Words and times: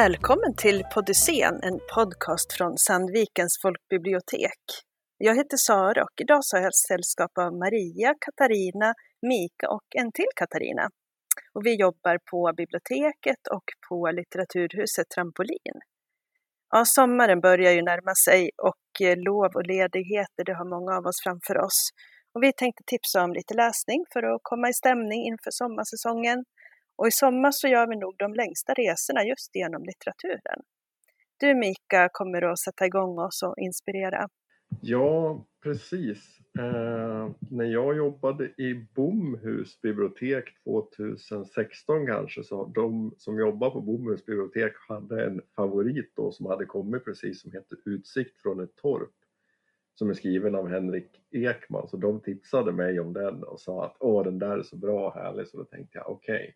Välkommen 0.00 0.54
till 0.56 0.84
Podyssén, 0.94 1.54
en 1.62 1.78
podcast 1.94 2.52
från 2.56 2.72
Sandvikens 2.86 3.54
folkbibliotek. 3.62 4.62
Jag 5.18 5.34
heter 5.36 5.56
Sara 5.56 6.02
och 6.02 6.16
idag 6.24 6.38
så 6.42 6.56
har 6.56 6.62
jag 6.62 6.74
sällskap 6.88 7.32
av 7.44 7.50
Maria, 7.64 8.14
Katarina, 8.24 8.94
Mika 9.30 9.66
och 9.76 9.88
en 10.00 10.12
till 10.12 10.32
Katarina. 10.36 10.84
Och 11.54 11.66
vi 11.66 11.72
jobbar 11.84 12.18
på 12.30 12.52
biblioteket 12.56 13.42
och 13.56 13.66
på 13.88 13.96
litteraturhuset 14.18 15.06
Trampolin. 15.14 15.76
Ja, 16.70 16.82
sommaren 16.86 17.40
börjar 17.40 17.72
ju 17.72 17.82
närma 17.82 18.14
sig 18.26 18.50
och 18.70 19.06
eh, 19.06 19.16
lov 19.28 19.50
och 19.58 19.66
ledigheter, 19.66 20.42
det 20.46 20.54
har 20.60 20.68
många 20.76 20.92
av 20.98 21.04
oss 21.10 21.18
framför 21.24 21.56
oss. 21.66 21.80
Och 22.34 22.42
vi 22.42 22.52
tänkte 22.52 22.82
tipsa 22.86 23.24
om 23.24 23.32
lite 23.32 23.54
läsning 23.54 24.00
för 24.12 24.22
att 24.22 24.40
komma 24.50 24.68
i 24.68 24.74
stämning 24.82 25.20
inför 25.30 25.50
sommarsäsongen. 25.60 26.38
Och 26.96 27.08
i 27.08 27.10
sommar 27.10 27.50
så 27.50 27.68
gör 27.68 27.86
vi 27.86 27.96
nog 27.96 28.14
de 28.18 28.34
längsta 28.34 28.74
resorna 28.74 29.24
just 29.24 29.54
genom 29.54 29.82
litteraturen. 29.84 30.60
Du 31.36 31.54
Mika 31.54 32.08
kommer 32.12 32.42
att 32.42 32.58
sätta 32.58 32.86
igång 32.86 33.18
oss 33.18 33.42
och 33.42 33.54
inspirera. 33.58 34.28
Ja, 34.80 35.44
precis. 35.62 36.38
Eh, 36.58 37.30
när 37.50 37.64
jag 37.64 37.96
jobbade 37.96 38.44
i 38.44 38.86
Bomhus 38.94 39.80
bibliotek 39.80 40.44
2016 40.64 42.06
kanske, 42.06 42.44
så 42.44 42.64
de 42.64 43.14
som 43.18 43.38
jobbar 43.38 43.70
på 43.70 43.80
Bomhus 43.80 44.26
bibliotek 44.26 44.72
hade 44.88 45.24
en 45.24 45.40
favorit 45.56 46.12
då 46.16 46.32
som 46.32 46.46
hade 46.46 46.66
kommit 46.66 47.04
precis 47.04 47.42
som 47.42 47.52
heter 47.52 47.78
Utsikt 47.84 48.42
från 48.42 48.60
ett 48.60 48.76
torp 48.76 49.14
som 49.94 50.10
är 50.10 50.14
skriven 50.14 50.54
av 50.54 50.68
Henrik 50.68 51.20
Ekman. 51.30 51.88
Så 51.88 51.96
de 51.96 52.20
tipsade 52.20 52.72
mig 52.72 53.00
om 53.00 53.12
den 53.12 53.42
och 53.44 53.60
sa 53.60 53.84
att 53.84 53.96
åh 54.00 54.24
den 54.24 54.38
där 54.38 54.58
är 54.58 54.62
så 54.62 54.76
bra 54.76 55.06
och 55.06 55.14
härlig 55.14 55.48
så 55.48 55.56
då 55.56 55.64
tänkte 55.64 55.98
jag 55.98 56.10
okej, 56.10 56.34
okay, 56.34 56.52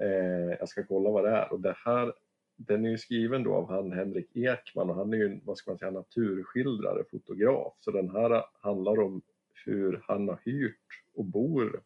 eh, 0.00 0.56
jag 0.58 0.68
ska 0.68 0.84
kolla 0.84 1.10
vad 1.10 1.24
det 1.24 1.30
är. 1.30 1.52
Och 1.52 1.60
det 1.60 1.76
här, 1.84 2.12
den 2.56 2.84
är 2.84 2.90
ju 2.90 2.98
skriven 2.98 3.42
då 3.42 3.54
av 3.54 3.70
han 3.70 3.92
Henrik 3.92 4.36
Ekman 4.36 4.90
och 4.90 4.96
han 4.96 5.12
är 5.12 5.16
ju 5.16 5.40
vad 5.44 5.56
ska 5.56 5.70
man 5.70 5.78
säga, 5.78 5.90
naturskildrare, 5.90 7.04
fotograf. 7.10 7.76
Så 7.80 7.90
den 7.90 8.10
här 8.10 8.44
handlar 8.60 9.00
om 9.00 9.22
hur 9.64 10.02
han 10.04 10.28
har 10.28 10.40
hyrt 10.44 11.04
och 11.14 11.24
bor 11.24 11.82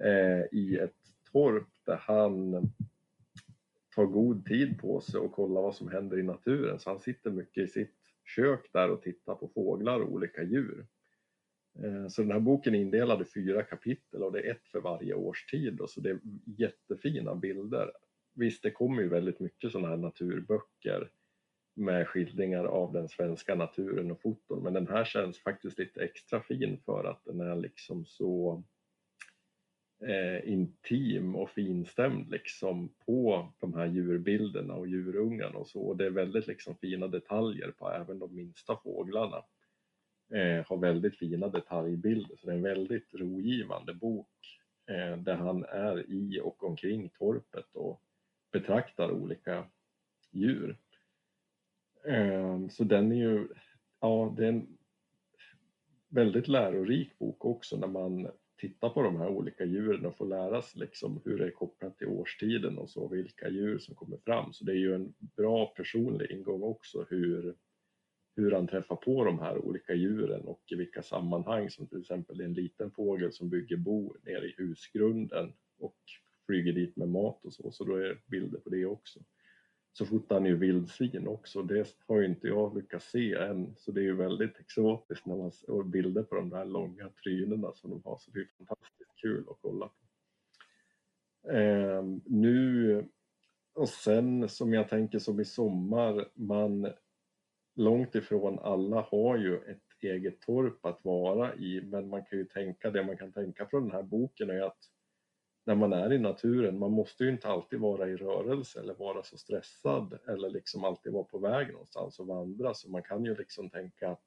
eh, 0.00 0.58
i 0.58 0.78
ett 0.82 0.96
torp 1.32 1.68
där 1.86 1.96
han 1.96 2.52
tar 3.94 4.06
god 4.06 4.46
tid 4.46 4.80
på 4.80 5.00
sig 5.00 5.20
och 5.20 5.32
kollar 5.32 5.62
vad 5.62 5.74
som 5.74 5.88
händer 5.88 6.18
i 6.18 6.22
naturen. 6.22 6.78
Så 6.78 6.90
han 6.90 7.00
sitter 7.00 7.30
mycket 7.30 7.64
i 7.64 7.68
sitt 7.68 7.94
kök 8.24 8.72
där 8.72 8.90
och 8.90 9.02
tittar 9.02 9.34
på 9.34 9.48
fåglar 9.54 10.00
och 10.00 10.12
olika 10.12 10.42
djur. 10.42 10.86
Eh, 11.84 12.08
så 12.08 12.22
den 12.22 12.30
här 12.30 12.40
boken 12.40 12.74
är 12.74 12.80
indelad 12.80 13.22
i 13.22 13.24
fyra 13.24 13.62
kapitel 13.62 14.22
och 14.22 14.32
det 14.32 14.40
är 14.40 14.50
ett 14.50 14.68
för 14.68 14.80
varje 14.80 15.14
årstid 15.14 15.80
och 15.80 15.90
så 15.90 16.00
det 16.00 16.10
är 16.10 16.20
jättefina 16.44 17.34
bilder. 17.34 17.92
Visst, 18.34 18.62
det 18.62 18.70
kommer 18.70 19.02
ju 19.02 19.08
väldigt 19.08 19.40
mycket 19.40 19.72
sådana 19.72 19.88
här 19.88 19.96
naturböcker 19.96 21.10
med 21.76 22.08
skildringar 22.08 22.64
av 22.64 22.92
den 22.92 23.08
svenska 23.08 23.54
naturen 23.54 24.10
och 24.10 24.20
foton 24.20 24.62
men 24.62 24.72
den 24.72 24.88
här 24.88 25.04
känns 25.04 25.38
faktiskt 25.38 25.78
lite 25.78 26.04
extra 26.04 26.42
fin 26.42 26.80
för 26.84 27.04
att 27.04 27.24
den 27.24 27.40
är 27.40 27.56
liksom 27.56 28.06
så 28.06 28.64
eh, 30.04 30.52
intim 30.52 31.36
och 31.36 31.50
finstämd 31.50 32.30
liksom 32.30 32.94
på 33.06 33.52
de 33.58 33.74
här 33.74 33.86
djurbilderna 33.86 34.74
och 34.74 34.88
djurungarna 34.88 35.58
och 35.58 35.68
så. 35.68 35.80
Och 35.80 35.96
det 35.96 36.06
är 36.06 36.10
väldigt 36.10 36.46
liksom 36.46 36.76
fina 36.76 37.08
detaljer 37.08 37.70
på 37.70 37.90
även 37.90 38.18
de 38.18 38.34
minsta 38.34 38.76
fåglarna. 38.76 39.44
Eh, 40.30 40.66
har 40.66 40.76
väldigt 40.76 41.18
fina 41.18 41.48
detaljbilder 41.48 42.36
så 42.36 42.46
det 42.46 42.52
är 42.52 42.56
en 42.56 42.62
väldigt 42.62 43.14
rogivande 43.14 43.94
bok 43.94 44.28
eh, 44.86 45.16
där 45.16 45.34
han 45.34 45.64
är 45.64 46.10
i 46.10 46.40
och 46.42 46.64
omkring 46.64 47.08
torpet 47.08 47.74
och 47.74 48.02
betraktar 48.52 49.10
olika 49.10 49.64
djur. 50.30 50.78
Eh, 52.04 52.68
så 52.68 52.84
den 52.84 53.12
är 53.12 53.16
ju, 53.16 53.48
ja 54.00 54.34
det 54.36 54.44
är 54.44 54.48
en 54.48 54.78
väldigt 56.08 56.48
lärorik 56.48 57.18
bok 57.18 57.44
också 57.44 57.76
när 57.76 57.88
man 57.88 58.28
titta 58.58 58.90
på 58.90 59.02
de 59.02 59.16
här 59.16 59.28
olika 59.28 59.64
djuren 59.64 60.06
och 60.06 60.16
få 60.16 60.24
lära 60.24 60.62
sig 60.62 60.80
liksom 60.80 61.20
hur 61.24 61.38
det 61.38 61.46
är 61.46 61.50
kopplat 61.50 61.98
till 61.98 62.08
årstiden 62.08 62.78
och 62.78 62.90
så, 62.90 63.08
vilka 63.08 63.48
djur 63.48 63.78
som 63.78 63.94
kommer 63.94 64.16
fram. 64.16 64.52
Så 64.52 64.64
det 64.64 64.72
är 64.72 64.76
ju 64.76 64.94
en 64.94 65.14
bra 65.36 65.66
personlig 65.66 66.30
ingång 66.30 66.62
också 66.62 67.06
hur, 67.10 67.54
hur 68.38 68.52
han 68.52 68.66
träffar 68.66 68.96
på 68.96 69.24
de 69.24 69.38
här 69.38 69.58
olika 69.58 69.94
djuren 69.94 70.40
och 70.44 70.62
i 70.66 70.74
vilka 70.74 71.02
sammanhang 71.02 71.70
som 71.70 71.86
till 71.86 72.00
exempel 72.00 72.40
en 72.40 72.54
liten 72.54 72.90
fågel 72.90 73.32
som 73.32 73.48
bygger 73.48 73.76
bo 73.76 74.14
nere 74.22 74.46
i 74.46 74.54
husgrunden 74.56 75.52
och 75.78 75.98
flyger 76.46 76.72
dit 76.72 76.96
med 76.96 77.08
mat 77.08 77.44
och 77.44 77.52
så, 77.52 77.70
så 77.70 77.84
då 77.84 77.96
är 77.96 78.00
det 78.00 78.18
bilder 78.26 78.58
på 78.58 78.70
det 78.70 78.86
också 78.86 79.20
så 79.98 80.06
fotar 80.06 80.36
han 80.36 80.44
ju 80.44 80.56
vildsvin 80.56 81.28
också. 81.28 81.62
Det 81.62 81.86
har 82.06 82.20
ju 82.20 82.26
inte 82.26 82.48
jag 82.48 82.76
lyckats 82.76 83.10
se 83.10 83.34
än, 83.34 83.74
så 83.76 83.92
det 83.92 84.00
är 84.00 84.04
ju 84.04 84.16
väldigt 84.16 84.60
exotiskt 84.60 85.26
när 85.26 85.36
man 85.36 85.52
ser 85.52 85.82
bilder 85.82 86.22
på 86.22 86.34
de 86.34 86.50
där 86.50 86.64
långa 86.64 87.08
trynena 87.08 87.72
som 87.74 87.90
de 87.90 88.02
har, 88.04 88.18
så 88.18 88.30
det 88.30 88.40
är 88.40 88.48
fantastiskt 88.58 89.20
kul 89.20 89.44
att 89.50 89.58
kolla 89.60 89.88
på. 89.88 90.04
Eh, 91.52 92.04
nu 92.24 93.04
och 93.74 93.88
sen 93.88 94.48
som 94.48 94.72
jag 94.72 94.88
tänker 94.88 95.18
som 95.18 95.40
i 95.40 95.44
sommar, 95.44 96.28
man 96.34 96.92
långt 97.78 98.14
ifrån 98.14 98.58
alla 98.58 99.00
har 99.00 99.36
ju 99.36 99.56
ett 99.56 100.02
eget 100.02 100.40
torp 100.40 100.86
att 100.86 101.04
vara 101.04 101.54
i, 101.54 101.80
men 101.82 102.08
man 102.08 102.24
kan 102.24 102.38
ju 102.38 102.44
tänka, 102.44 102.90
det 102.90 103.04
man 103.04 103.16
kan 103.16 103.32
tänka 103.32 103.66
från 103.66 103.82
den 103.82 103.92
här 103.92 104.02
boken 104.02 104.50
är 104.50 104.60
att 104.60 104.78
när 105.66 105.74
man 105.74 105.92
är 105.92 106.12
i 106.12 106.18
naturen, 106.18 106.78
man 106.78 106.92
måste 106.92 107.24
ju 107.24 107.30
inte 107.30 107.48
alltid 107.48 107.80
vara 107.80 108.08
i 108.08 108.16
rörelse 108.16 108.80
eller 108.80 108.94
vara 108.94 109.22
så 109.22 109.38
stressad 109.38 110.18
eller 110.28 110.50
liksom 110.50 110.84
alltid 110.84 111.12
vara 111.12 111.24
på 111.24 111.38
väg 111.38 111.72
någonstans 111.72 112.18
och 112.18 112.26
vandra 112.26 112.74
så 112.74 112.90
man 112.90 113.02
kan 113.02 113.24
ju 113.24 113.34
liksom 113.34 113.70
tänka 113.70 114.10
att 114.10 114.26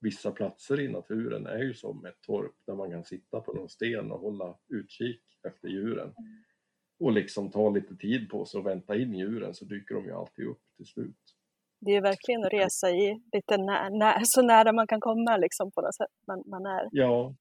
vissa 0.00 0.30
platser 0.30 0.80
i 0.80 0.88
naturen 0.88 1.46
är 1.46 1.62
ju 1.62 1.74
som 1.74 2.04
ett 2.04 2.20
torp 2.20 2.56
där 2.66 2.74
man 2.74 2.90
kan 2.90 3.04
sitta 3.04 3.40
på 3.40 3.52
någon 3.52 3.68
sten 3.68 4.12
och 4.12 4.20
hålla 4.20 4.58
utkik 4.68 5.22
efter 5.48 5.68
djuren 5.68 6.14
och 6.98 7.12
liksom 7.12 7.50
ta 7.50 7.70
lite 7.70 7.96
tid 7.96 8.30
på 8.30 8.44
sig 8.44 8.60
och 8.60 8.66
vänta 8.66 8.96
in 8.96 9.14
djuren 9.14 9.54
så 9.54 9.64
dyker 9.64 9.94
de 9.94 10.04
ju 10.04 10.12
alltid 10.12 10.46
upp 10.46 10.62
till 10.76 10.86
slut. 10.86 11.36
Det 11.84 11.92
är 11.96 12.02
verkligen 12.02 12.44
att 12.44 12.52
resa 12.52 12.90
i 12.90 13.20
lite 13.32 13.56
nä, 13.56 13.90
nä, 13.90 14.20
så 14.24 14.42
nära 14.42 14.72
man 14.72 14.86
kan 14.86 15.00
komma 15.00 15.36
liksom 15.36 15.70
på 15.74 15.80
något 15.80 15.94
sätt 15.94 16.14
man, 16.26 16.42
man 16.46 16.66
är. 16.66 16.88
Ja, 16.90 17.34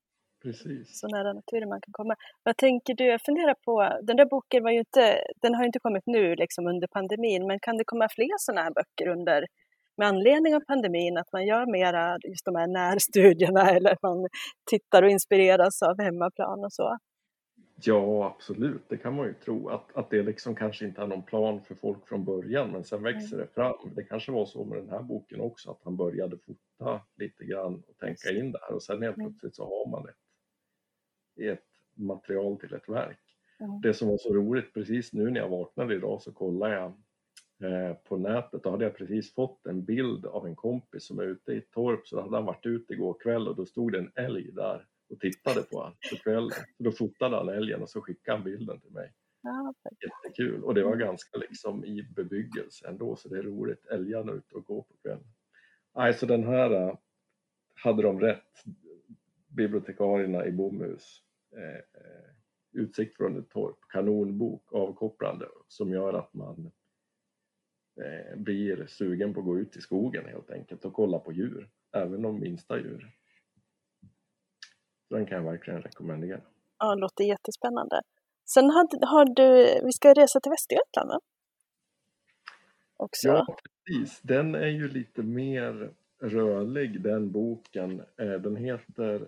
Precis. 0.43 0.99
Så 0.99 1.07
nära 1.07 1.33
naturen 1.33 1.69
man 1.69 1.81
kan 1.81 1.91
komma. 1.91 2.15
Vad 2.43 2.57
tänker 2.57 2.93
du? 2.95 3.05
Jag 3.05 3.21
funderar 3.25 3.55
på, 3.65 3.99
den 4.07 4.17
där 4.17 4.25
boken 4.25 4.63
var 4.63 4.71
ju 4.71 4.79
inte, 4.79 5.23
den 5.41 5.55
har 5.55 5.61
ju 5.63 5.65
inte 5.65 5.79
kommit 5.79 6.03
nu 6.05 6.35
liksom 6.35 6.67
under 6.67 6.87
pandemin, 6.87 7.47
men 7.47 7.59
kan 7.59 7.77
det 7.77 7.83
komma 7.85 8.07
fler 8.15 8.35
sådana 8.37 8.61
här 8.63 8.71
böcker 8.71 9.07
under 9.11 9.45
med 9.97 10.07
anledning 10.07 10.55
av 10.55 10.59
pandemin, 10.59 11.17
att 11.17 11.31
man 11.33 11.45
gör 11.45 11.65
mera 11.71 12.17
just 12.29 12.45
de 12.45 12.55
här 12.55 12.67
närstudierna 12.67 13.69
eller 13.75 13.97
man 14.01 14.27
tittar 14.69 15.03
och 15.03 15.09
inspireras 15.09 15.81
av 15.81 16.01
hemmaplan 16.01 16.65
och 16.65 16.73
så? 16.73 16.97
Ja, 17.83 18.33
absolut, 18.35 18.81
det 18.89 18.97
kan 18.97 19.15
man 19.15 19.27
ju 19.27 19.33
tro. 19.33 19.69
Att, 19.69 19.95
att 19.95 20.09
det 20.09 20.23
liksom 20.23 20.55
kanske 20.55 20.85
inte 20.85 21.01
är 21.01 21.07
någon 21.07 21.23
plan 21.23 21.61
för 21.61 21.75
folk 21.75 22.07
från 22.07 22.25
början, 22.25 22.71
men 22.71 22.83
sen 22.83 23.03
växer 23.03 23.35
mm. 23.35 23.47
det 23.47 23.53
fram. 23.53 23.89
Det 23.95 24.03
kanske 24.03 24.31
var 24.31 24.45
så 24.45 24.65
med 24.65 24.77
den 24.77 24.89
här 24.89 25.01
boken 25.01 25.41
också, 25.41 25.71
att 25.71 25.79
han 25.83 25.97
började 25.97 26.37
fota 26.37 27.01
lite 27.15 27.45
grann 27.45 27.83
och 27.87 27.97
tänka 27.97 28.31
in 28.31 28.51
det 28.51 28.59
här 28.61 28.73
och 28.73 28.83
sen 28.83 29.01
helt 29.01 29.15
plötsligt 29.15 29.55
så 29.55 29.63
har 29.63 29.91
man 29.91 30.09
ett 30.09 30.15
ett 31.35 31.65
material 31.93 32.57
till 32.57 32.73
ett 32.73 32.89
verk. 32.89 33.19
Mm. 33.59 33.81
Det 33.81 33.93
som 33.93 34.07
var 34.07 34.17
så 34.17 34.33
roligt, 34.33 34.73
precis 34.73 35.13
nu 35.13 35.29
när 35.29 35.39
jag 35.39 35.49
vaknade 35.49 35.95
idag 35.95 36.21
så 36.21 36.31
kollade 36.31 36.73
jag 36.73 36.93
eh, 37.71 37.95
på 37.95 38.17
nätet, 38.17 38.63
då 38.63 38.69
hade 38.69 38.83
jag 38.83 38.97
precis 38.97 39.33
fått 39.33 39.65
en 39.65 39.85
bild 39.85 40.25
av 40.25 40.47
en 40.47 40.55
kompis 40.55 41.05
som 41.05 41.19
är 41.19 41.23
ute 41.23 41.51
i 41.51 41.57
ett 41.57 41.71
torp, 41.71 42.07
så 42.07 42.21
hade 42.21 42.35
han 42.35 42.45
varit 42.45 42.65
ute 42.65 42.93
igår 42.93 43.17
kväll 43.19 43.47
och 43.47 43.55
då 43.55 43.65
stod 43.65 43.91
det 43.91 43.99
en 43.99 44.11
älg 44.15 44.51
där 44.51 44.87
och 45.11 45.19
tittade 45.19 45.63
på 45.63 45.77
honom 45.77 45.93
på 46.11 46.15
kvällen. 46.15 46.51
Så 46.77 46.83
då 46.83 46.91
fotade 46.91 47.35
han 47.35 47.49
älgen 47.49 47.81
och 47.81 47.89
så 47.89 48.01
skickade 48.01 48.37
han 48.37 48.45
bilden 48.45 48.79
till 48.79 48.91
mig. 48.91 49.13
Ja, 49.41 49.73
Jättekul 50.01 50.63
och 50.63 50.73
det 50.73 50.83
var 50.83 50.95
ganska 50.95 51.37
liksom 51.37 51.85
i 51.85 52.03
bebyggelse 52.03 52.87
ändå 52.87 53.15
så 53.15 53.29
det 53.29 53.37
är 53.37 53.43
roligt, 53.43 53.85
älgarna 53.85 54.31
ute 54.31 54.55
och 54.55 54.65
går 54.65 54.81
på 54.81 54.93
kvällen. 55.01 55.23
Nej, 55.95 56.13
så 56.13 56.25
den 56.25 56.43
här 56.43 56.71
eh, 56.71 56.97
hade 57.75 58.01
de 58.03 58.19
rätt, 58.19 58.63
bibliotekarierna 59.47 60.45
i 60.45 60.51
Bomhus. 60.51 61.23
Eh, 61.55 61.75
eh, 61.75 62.31
utsikt 62.71 63.17
från 63.17 63.39
ett 63.39 63.49
torp, 63.49 63.77
kanonbok, 63.89 64.73
avkopplande 64.73 65.45
som 65.67 65.91
gör 65.91 66.13
att 66.13 66.33
man 66.33 66.71
eh, 68.01 68.37
blir 68.37 68.85
sugen 68.87 69.33
på 69.33 69.39
att 69.39 69.45
gå 69.45 69.59
ut 69.59 69.77
i 69.77 69.81
skogen 69.81 70.25
helt 70.25 70.51
enkelt 70.51 70.85
och 70.85 70.93
kolla 70.93 71.19
på 71.19 71.33
djur, 71.33 71.69
även 71.91 72.21
de 72.21 72.39
minsta 72.39 72.77
djur. 72.77 73.20
Den 75.11 75.25
kan 75.25 75.37
jag 75.37 75.51
verkligen 75.51 75.81
rekommendera. 75.81 76.41
Ja, 76.79 76.95
det 76.95 77.01
låter 77.01 77.23
jättespännande. 77.23 78.01
Sen 78.45 78.65
har, 78.65 79.05
har 79.07 79.25
du, 79.25 79.79
vi 79.85 79.91
ska 79.91 80.13
resa 80.13 80.39
till 80.39 80.49
Västergötland 80.49 81.09
va? 81.09 81.19
Också. 82.97 83.27
Ja, 83.27 83.57
precis. 83.85 84.21
Den 84.21 84.55
är 84.55 84.67
ju 84.67 84.87
lite 84.87 85.23
mer 85.23 85.93
rörlig 86.21 87.01
den 87.01 87.31
boken. 87.31 88.03
Den 88.17 88.55
heter 88.55 89.27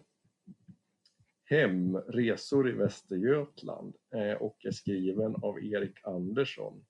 Hem, 1.45 1.97
resor 1.97 2.69
i 2.69 2.71
Västergötland 2.71 3.95
eh, 4.15 4.41
och 4.41 4.65
är 4.65 4.71
skriven 4.71 5.35
av 5.35 5.63
Erik 5.63 5.99
Andersson. 6.03 6.85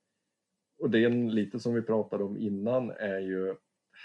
och 0.79 0.89
det 0.89 1.03
är 1.03 1.09
lite 1.09 1.59
som 1.59 1.73
vi 1.73 1.81
pratade 1.81 2.23
om 2.23 2.37
innan 2.37 2.89
är 2.89 3.19
ju, 3.19 3.55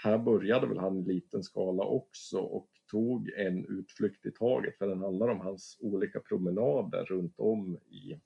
här 0.03 0.17
började 0.17 0.67
väl 0.67 0.77
han 0.77 0.97
i 0.97 1.13
liten 1.13 1.43
skala 1.43 1.83
också 1.83 2.37
och 2.37 2.69
tog 2.89 3.29
en 3.29 3.65
utflykt 3.65 4.25
i 4.25 4.31
taget 4.31 4.77
för 4.77 4.87
den 4.87 4.99
handlar 4.99 5.27
om 5.27 5.39
hans 5.39 5.77
olika 5.81 6.19
promenader 6.19 7.05
runt 7.05 7.39
om 7.39 7.77
i 7.77 8.19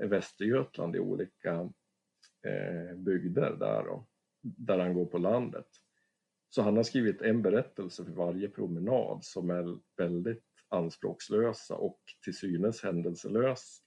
Västergötland 0.00 0.96
i 0.96 0.98
olika 0.98 1.52
eh, 2.42 2.96
bygder 2.96 3.56
där, 3.56 3.84
då, 3.84 4.06
där 4.42 4.78
han 4.78 4.94
går 4.94 5.06
på 5.06 5.18
landet. 5.18 5.66
Så 6.50 6.62
han 6.62 6.76
har 6.76 6.82
skrivit 6.82 7.22
en 7.22 7.42
berättelse 7.42 8.04
för 8.04 8.12
varje 8.12 8.48
promenad 8.48 9.24
som 9.24 9.50
är 9.50 9.78
väldigt 9.96 10.44
anspråkslösa 10.68 11.74
och 11.74 12.00
till 12.24 12.36
synes 12.36 12.82
händelselös, 12.82 13.82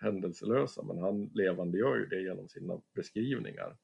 händelselösa 0.00 0.82
men 0.82 0.98
han 0.98 1.30
levandegör 1.34 1.96
ju 1.96 2.06
det 2.06 2.22
genom 2.22 2.48
sina 2.48 2.80
beskrivningar. 2.94 3.76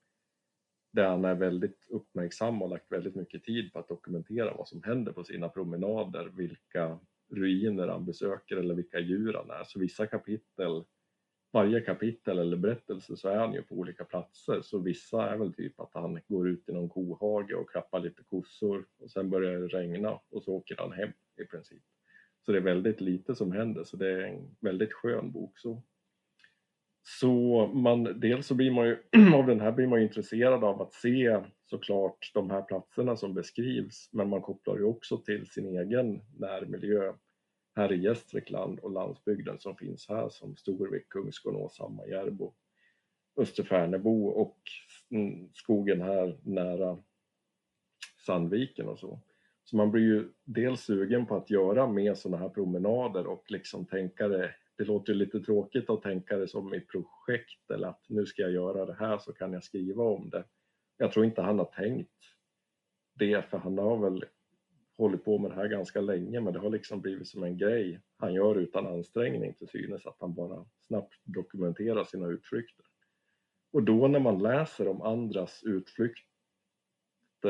Där 0.92 1.08
han 1.08 1.24
är 1.24 1.34
väldigt 1.34 1.86
uppmärksam 1.90 2.62
och 2.62 2.68
lagt 2.68 2.92
väldigt 2.92 3.14
mycket 3.14 3.44
tid 3.44 3.72
på 3.72 3.78
att 3.78 3.88
dokumentera 3.88 4.54
vad 4.54 4.68
som 4.68 4.82
händer 4.82 5.12
på 5.12 5.24
sina 5.24 5.48
promenader, 5.48 6.30
vilka 6.34 6.98
ruiner 7.30 7.88
han 7.88 8.04
besöker 8.04 8.56
eller 8.56 8.74
vilka 8.74 9.00
djur 9.00 9.34
han 9.34 9.50
är. 9.50 9.64
Så 9.64 9.78
vissa 9.78 10.06
kapitel 10.06 10.84
varje 11.52 11.80
kapitel 11.80 12.38
eller 12.38 12.56
berättelse 12.56 13.16
så 13.16 13.28
är 13.28 13.36
han 13.36 13.54
ju 13.54 13.62
på 13.62 13.74
olika 13.74 14.04
platser 14.04 14.60
så 14.62 14.78
vissa 14.78 15.30
är 15.30 15.36
väl 15.36 15.52
typ 15.52 15.80
att 15.80 15.94
han 15.94 16.20
går 16.28 16.48
ut 16.48 16.68
i 16.68 16.72
någon 16.72 16.88
kohage 16.88 17.54
och 17.54 17.70
klappar 17.70 18.00
lite 18.00 18.22
kossor 18.22 18.86
och 18.98 19.10
sen 19.10 19.30
börjar 19.30 19.60
det 19.60 19.66
regna 19.66 20.20
och 20.30 20.42
så 20.42 20.52
åker 20.52 20.76
han 20.76 20.92
hem 20.92 21.12
i 21.36 21.44
princip. 21.44 21.82
Så 22.46 22.52
det 22.52 22.58
är 22.58 22.62
väldigt 22.62 23.00
lite 23.00 23.34
som 23.34 23.52
händer 23.52 23.84
så 23.84 23.96
det 23.96 24.10
är 24.10 24.20
en 24.20 24.56
väldigt 24.60 24.92
skön 24.92 25.32
bok. 25.32 25.58
Så, 25.58 25.82
så 27.02 27.66
man, 27.66 28.20
dels 28.20 28.46
så 28.46 28.54
blir 28.54 28.70
man 28.70 28.86
ju, 28.86 28.96
av 29.34 29.46
den 29.46 29.60
här 29.60 29.72
blir 29.72 29.86
man 29.86 30.02
intresserad 30.02 30.64
av 30.64 30.82
att 30.82 30.94
se 30.94 31.40
såklart 31.70 32.30
de 32.34 32.50
här 32.50 32.62
platserna 32.62 33.16
som 33.16 33.34
beskrivs 33.34 34.08
men 34.12 34.28
man 34.28 34.42
kopplar 34.42 34.76
ju 34.76 34.84
också 34.84 35.16
till 35.18 35.46
sin 35.46 35.78
egen 35.78 36.20
närmiljö 36.38 37.12
här 37.76 37.92
i 37.92 38.02
Gästrikland 38.02 38.78
och 38.78 38.92
landsbygden 38.92 39.58
som 39.58 39.76
finns 39.76 40.08
här 40.08 40.28
som 40.28 40.56
Storvik, 40.56 41.08
Kungsgården, 41.08 42.08
Järbo, 42.10 42.52
Österfärnebo 43.36 44.26
och 44.26 44.58
mm, 45.10 45.48
skogen 45.52 46.00
här 46.00 46.38
nära 46.42 46.98
Sandviken 48.26 48.88
och 48.88 48.98
så. 48.98 49.20
Så 49.64 49.76
man 49.76 49.90
blir 49.90 50.02
ju 50.02 50.28
dels 50.44 50.80
sugen 50.80 51.26
på 51.26 51.36
att 51.36 51.50
göra 51.50 51.86
mer 51.86 52.14
sådana 52.14 52.38
här 52.42 52.48
promenader 52.48 53.26
och 53.26 53.44
liksom 53.48 53.86
tänka 53.86 54.28
det, 54.28 54.54
det 54.76 54.84
låter 54.84 55.12
ju 55.12 55.18
lite 55.18 55.40
tråkigt 55.40 55.90
att 55.90 56.02
tänka 56.02 56.36
det 56.36 56.48
som 56.48 56.74
i 56.74 56.80
projekt 56.80 57.70
eller 57.74 57.88
att 57.88 58.04
nu 58.08 58.26
ska 58.26 58.42
jag 58.42 58.52
göra 58.52 58.86
det 58.86 58.96
här 58.98 59.18
så 59.18 59.32
kan 59.32 59.52
jag 59.52 59.64
skriva 59.64 60.04
om 60.04 60.30
det. 60.30 60.44
Jag 60.96 61.12
tror 61.12 61.24
inte 61.24 61.42
han 61.42 61.58
har 61.58 61.64
tänkt 61.64 62.10
det 63.14 63.50
för 63.50 63.58
han 63.58 63.78
har 63.78 64.10
väl 64.10 64.24
hållit 64.96 65.24
på 65.24 65.38
med 65.38 65.50
det 65.50 65.54
här 65.54 65.68
ganska 65.68 66.00
länge 66.00 66.40
men 66.40 66.52
det 66.52 66.58
har 66.58 66.70
liksom 66.70 67.00
blivit 67.00 67.28
som 67.28 67.42
en 67.42 67.56
grej 67.56 68.00
han 68.16 68.34
gör 68.34 68.58
utan 68.58 68.86
ansträngning 68.86 69.54
till 69.54 69.68
synes 69.68 70.06
att 70.06 70.16
han 70.20 70.34
bara 70.34 70.66
snabbt 70.86 71.14
dokumenterar 71.24 72.04
sina 72.04 72.26
utflykter. 72.26 72.86
Och 73.72 73.82
då 73.82 74.08
när 74.08 74.20
man 74.20 74.42
läser 74.42 74.88
om 74.88 75.02
andras 75.02 75.62
utflykter 75.64 76.24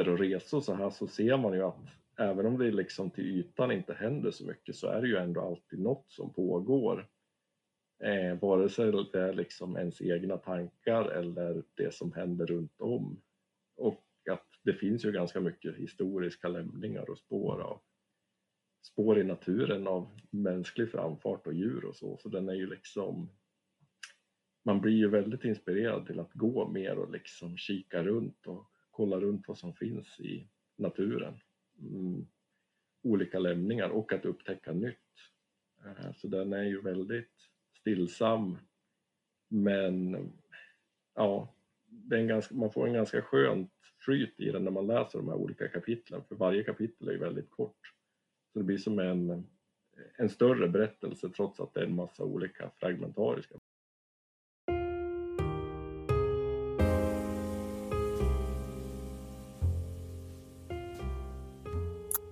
och 0.09 0.19
resor 0.19 0.61
så 0.61 0.75
här 0.75 0.91
så 0.91 1.07
ser 1.07 1.37
man 1.37 1.53
ju 1.53 1.63
att 1.63 1.79
även 2.19 2.47
om 2.47 2.59
det 2.59 2.71
liksom 2.71 3.11
till 3.11 3.27
ytan 3.27 3.73
inte 3.73 3.95
händer 3.95 4.31
så 4.31 4.47
mycket 4.47 4.77
så 4.77 4.87
är 4.87 5.01
det 5.01 5.09
ju 5.09 5.17
ändå 5.17 5.41
alltid 5.41 5.79
något 5.79 6.11
som 6.11 6.33
pågår. 6.33 7.09
Eh, 8.03 8.41
vare 8.41 8.69
sig 8.69 8.93
det 9.13 9.21
är 9.21 9.33
liksom 9.33 9.77
ens 9.77 10.03
egna 10.03 10.37
tankar 10.37 11.05
eller 11.05 11.63
det 11.75 11.95
som 11.95 12.13
händer 12.13 12.47
runt 12.47 12.81
om. 12.81 13.23
Och 13.77 14.05
att 14.31 14.47
det 14.63 14.75
finns 14.75 15.05
ju 15.05 15.13
ganska 15.13 15.41
mycket 15.41 15.77
historiska 15.77 16.49
lämningar 16.49 17.11
och 17.11 17.19
spår 17.19 17.61
av 17.61 17.81
spår 18.83 19.19
i 19.19 19.25
naturen 19.25 19.87
av 19.87 20.21
mänsklig 20.31 20.91
framfart 20.91 21.47
och 21.47 21.55
djur 21.55 21.85
och 21.85 21.97
så, 21.97 22.17
så 22.17 22.29
den 22.29 22.49
är 22.49 22.55
ju 22.55 22.67
liksom 22.67 23.31
man 24.65 24.81
blir 24.81 24.93
ju 24.93 25.09
väldigt 25.09 25.45
inspirerad 25.45 26.07
till 26.07 26.21
att 26.21 26.33
gå 26.33 26.69
mer 26.69 26.99
och 26.99 27.11
liksom 27.11 27.57
kika 27.57 28.03
runt 28.03 28.47
och 28.47 28.71
kolla 28.91 29.21
runt 29.21 29.49
vad 29.49 29.59
som 29.59 29.75
finns 29.75 30.21
i 30.21 30.49
naturen. 30.77 31.41
Mm. 31.81 32.27
Olika 33.03 33.39
lämningar 33.39 33.89
och 33.89 34.13
att 34.13 34.25
upptäcka 34.25 34.73
nytt. 34.73 34.97
Eh, 35.85 36.13
så 36.17 36.29
den 36.29 36.53
är 36.53 36.63
ju 36.63 36.81
väldigt 36.81 37.52
stillsam 37.83 38.59
men 39.49 40.17
ja, 41.15 41.55
ganska, 42.11 42.55
man 42.55 42.73
får 42.73 42.87
en 42.87 42.93
ganska 42.93 43.23
skönt 43.23 43.71
flyt 44.05 44.41
i 44.41 44.51
den 44.51 44.65
när 44.65 44.71
man 44.71 44.87
läser 44.87 45.19
de 45.19 45.29
här 45.29 45.37
olika 45.37 45.69
kapitlen 45.69 46.25
för 46.29 46.35
varje 46.35 46.65
kapitel 46.65 47.09
är 47.09 47.13
ju 47.13 47.19
väldigt 47.19 47.51
kort. 47.51 47.93
Så 48.53 48.59
det 48.59 48.65
blir 48.65 48.79
som 48.79 48.99
en, 48.99 49.47
en 50.17 50.29
större 50.29 50.69
berättelse 50.69 51.29
trots 51.29 51.61
att 51.61 51.75
det 51.75 51.81
är 51.81 51.85
en 51.85 51.95
massa 51.95 52.25
olika 52.25 52.71
fragmentariska. 52.77 53.55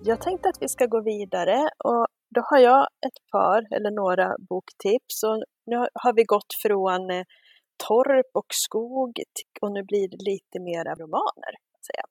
Jag 0.03 0.21
tänkte 0.21 0.49
att 0.49 0.61
vi 0.61 0.67
ska 0.67 0.85
gå 0.85 1.01
vidare 1.01 1.69
och 1.83 2.07
då 2.35 2.41
har 2.49 2.59
jag 2.59 2.81
ett 3.07 3.31
par 3.31 3.75
eller 3.75 3.91
några 3.91 4.35
boktips 4.49 5.23
och 5.23 5.43
nu 5.65 5.75
har 5.93 6.13
vi 6.13 6.23
gått 6.23 6.53
från 6.63 7.11
eh, 7.11 7.25
torp 7.87 8.29
och 8.33 8.49
skog 8.49 9.11
och 9.61 9.71
nu 9.71 9.83
blir 9.83 10.07
det 10.09 10.23
lite 10.31 10.59
mera 10.59 10.95
romaner. 10.95 11.53
Säga. 11.87 12.05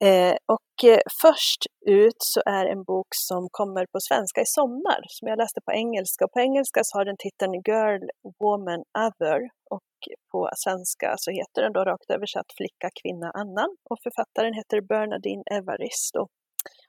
Eh, 0.00 0.36
och 0.46 0.90
eh, 0.90 1.00
först 1.22 1.62
ut 1.86 2.16
så 2.18 2.40
är 2.46 2.66
en 2.66 2.84
bok 2.84 3.10
som 3.10 3.48
kommer 3.50 3.86
på 3.92 3.98
svenska 4.08 4.40
i 4.40 4.46
sommar, 4.46 5.00
som 5.08 5.28
jag 5.28 5.38
läste 5.38 5.60
på 5.66 5.72
engelska. 5.72 6.24
Och 6.24 6.32
på 6.32 6.40
engelska 6.40 6.80
så 6.84 6.98
har 6.98 7.04
den 7.04 7.16
titeln 7.18 7.52
Girl, 7.68 8.02
Woman, 8.40 8.82
Other 9.06 9.40
och 9.70 9.90
på 10.32 10.50
svenska 10.56 11.14
så 11.16 11.30
heter 11.30 11.62
den 11.62 11.72
då 11.72 11.84
rakt 11.84 12.10
översatt 12.10 12.50
Flicka, 12.56 12.88
kvinna, 13.02 13.30
annan. 13.30 13.70
Och 13.90 13.98
författaren 14.02 14.54
heter 14.54 14.80
Bernadine 14.80 15.42
Evaristo. 15.58 16.22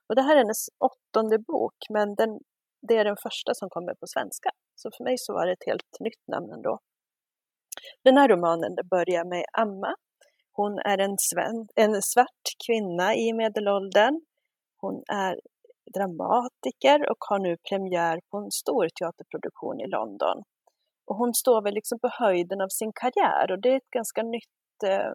Och 0.10 0.16
det 0.16 0.22
här 0.22 0.36
är 0.36 0.38
hennes 0.38 0.66
åttonde 0.78 1.40
bok, 1.40 1.78
men 1.90 2.16
den, 2.16 2.40
det 2.88 2.98
är 2.98 3.06
den 3.06 3.18
första 3.24 3.54
som 3.54 3.70
kommer 3.70 3.94
på 3.94 4.08
svenska. 4.08 4.50
Så 4.76 4.90
för 4.98 5.04
mig 5.04 5.16
så 5.18 5.34
var 5.34 5.46
det 5.46 5.54
ett 5.54 5.66
helt 5.66 6.00
nytt 6.00 6.28
namn 6.28 6.52
ändå. 6.52 6.80
Den 8.04 8.18
här 8.18 8.28
romanen 8.30 8.76
börjar 8.90 9.26
med 9.26 9.46
Amma. 9.54 9.96
Hon 10.52 10.80
är 10.80 10.98
en, 10.98 11.16
sven, 11.18 11.68
en 11.76 12.02
svart 12.02 12.46
kvinna 12.66 13.16
i 13.16 13.34
medelåldern. 13.34 14.22
Hon 14.78 15.04
är 15.14 15.40
dramatiker 15.94 17.10
och 17.12 17.18
har 17.30 17.40
nu 17.40 17.58
premiär 17.70 18.20
på 18.32 18.38
en 18.38 18.52
stor 18.52 18.88
teaterproduktion 19.00 19.80
i 19.80 19.88
London. 19.88 20.44
Och 21.08 21.16
hon 21.16 21.34
står 21.34 21.62
väl 21.62 21.74
liksom 21.74 22.00
på 22.00 22.10
höjden 22.12 22.62
av 22.62 22.68
sin 22.70 22.92
karriär 23.02 23.52
och 23.52 23.62
det 23.62 23.70
är 23.70 23.78
ett 23.78 23.96
ganska 24.00 24.24
nytt 24.24 24.59
eh, 24.84 25.12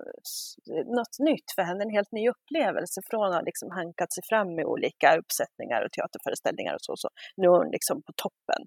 något 0.98 1.16
nytt 1.18 1.48
för 1.54 1.62
henne, 1.62 1.84
en 1.84 1.96
helt 1.98 2.12
ny 2.12 2.28
upplevelse 2.28 3.00
från 3.10 3.24
att 3.24 3.34
ha 3.34 3.40
liksom 3.40 3.70
hankat 3.70 4.12
sig 4.12 4.22
fram 4.28 4.54
med 4.54 4.64
olika 4.64 5.08
uppsättningar 5.20 5.84
och 5.84 5.92
teaterföreställningar 5.92 6.74
och 6.74 6.84
så, 6.86 6.92
så 6.96 7.08
nu 7.36 7.46
är 7.46 7.58
hon 7.60 7.70
liksom 7.70 8.02
på 8.06 8.12
toppen. 8.24 8.62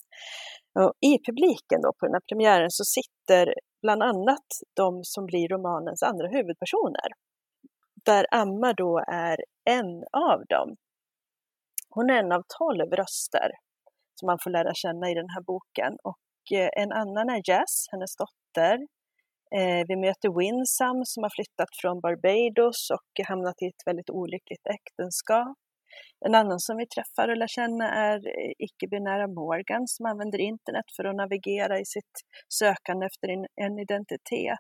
Och 0.80 0.94
I 1.12 1.14
publiken 1.28 1.82
då 1.82 1.94
på 2.00 2.06
den 2.06 2.14
här 2.14 2.26
premiären 2.30 2.72
så 2.72 2.84
sitter 2.98 3.54
bland 3.82 4.04
annat 4.04 4.48
de 4.74 5.04
som 5.04 5.26
blir 5.26 5.48
romanens 5.48 6.04
andra 6.04 6.28
huvudpersoner. 6.28 7.10
Där 8.06 8.26
Amma 8.32 8.74
då 8.74 9.04
är 9.08 9.38
en 9.70 10.04
av 10.12 10.46
dem. 10.50 10.76
Hon 11.90 12.10
är 12.10 12.20
en 12.24 12.32
av 12.32 12.44
tolv 12.60 12.92
röster 12.92 13.50
som 14.20 14.26
man 14.26 14.40
får 14.44 14.50
lära 14.50 14.74
känna 14.74 15.12
i 15.12 15.14
den 15.14 15.30
här 15.30 15.42
boken 15.42 15.98
och 16.04 16.58
eh, 16.58 16.70
en 16.84 16.92
annan 16.92 17.30
är 17.30 17.42
Jess, 17.50 17.76
hennes 17.92 18.16
dotter. 18.16 18.78
Eh, 19.56 19.86
vi 19.88 19.96
möter 19.96 20.30
Winsam 20.40 21.06
som 21.06 21.24
har 21.24 21.30
flyttat 21.30 21.70
från 21.82 22.00
Barbados 22.00 22.90
och 22.92 23.26
hamnat 23.28 23.62
i 23.62 23.66
ett 23.66 23.84
väldigt 23.86 24.10
olyckligt 24.10 24.68
äktenskap. 24.68 25.58
En 26.26 26.36
annan 26.36 26.60
som 26.60 26.78
vi 26.78 26.88
träffar 26.88 27.30
och 27.30 27.38
lär 27.38 27.48
känna 27.48 27.92
är 27.92 28.18
eh, 28.18 28.52
icke-binära 28.58 29.28
Morgan 29.28 29.88
som 29.88 30.06
använder 30.06 30.40
internet 30.40 30.86
för 30.96 31.04
att 31.06 31.16
navigera 31.16 31.80
i 31.80 31.86
sitt 31.86 32.14
sökande 32.50 33.06
efter 33.06 33.28
en 33.56 33.80
identitet. 33.80 34.60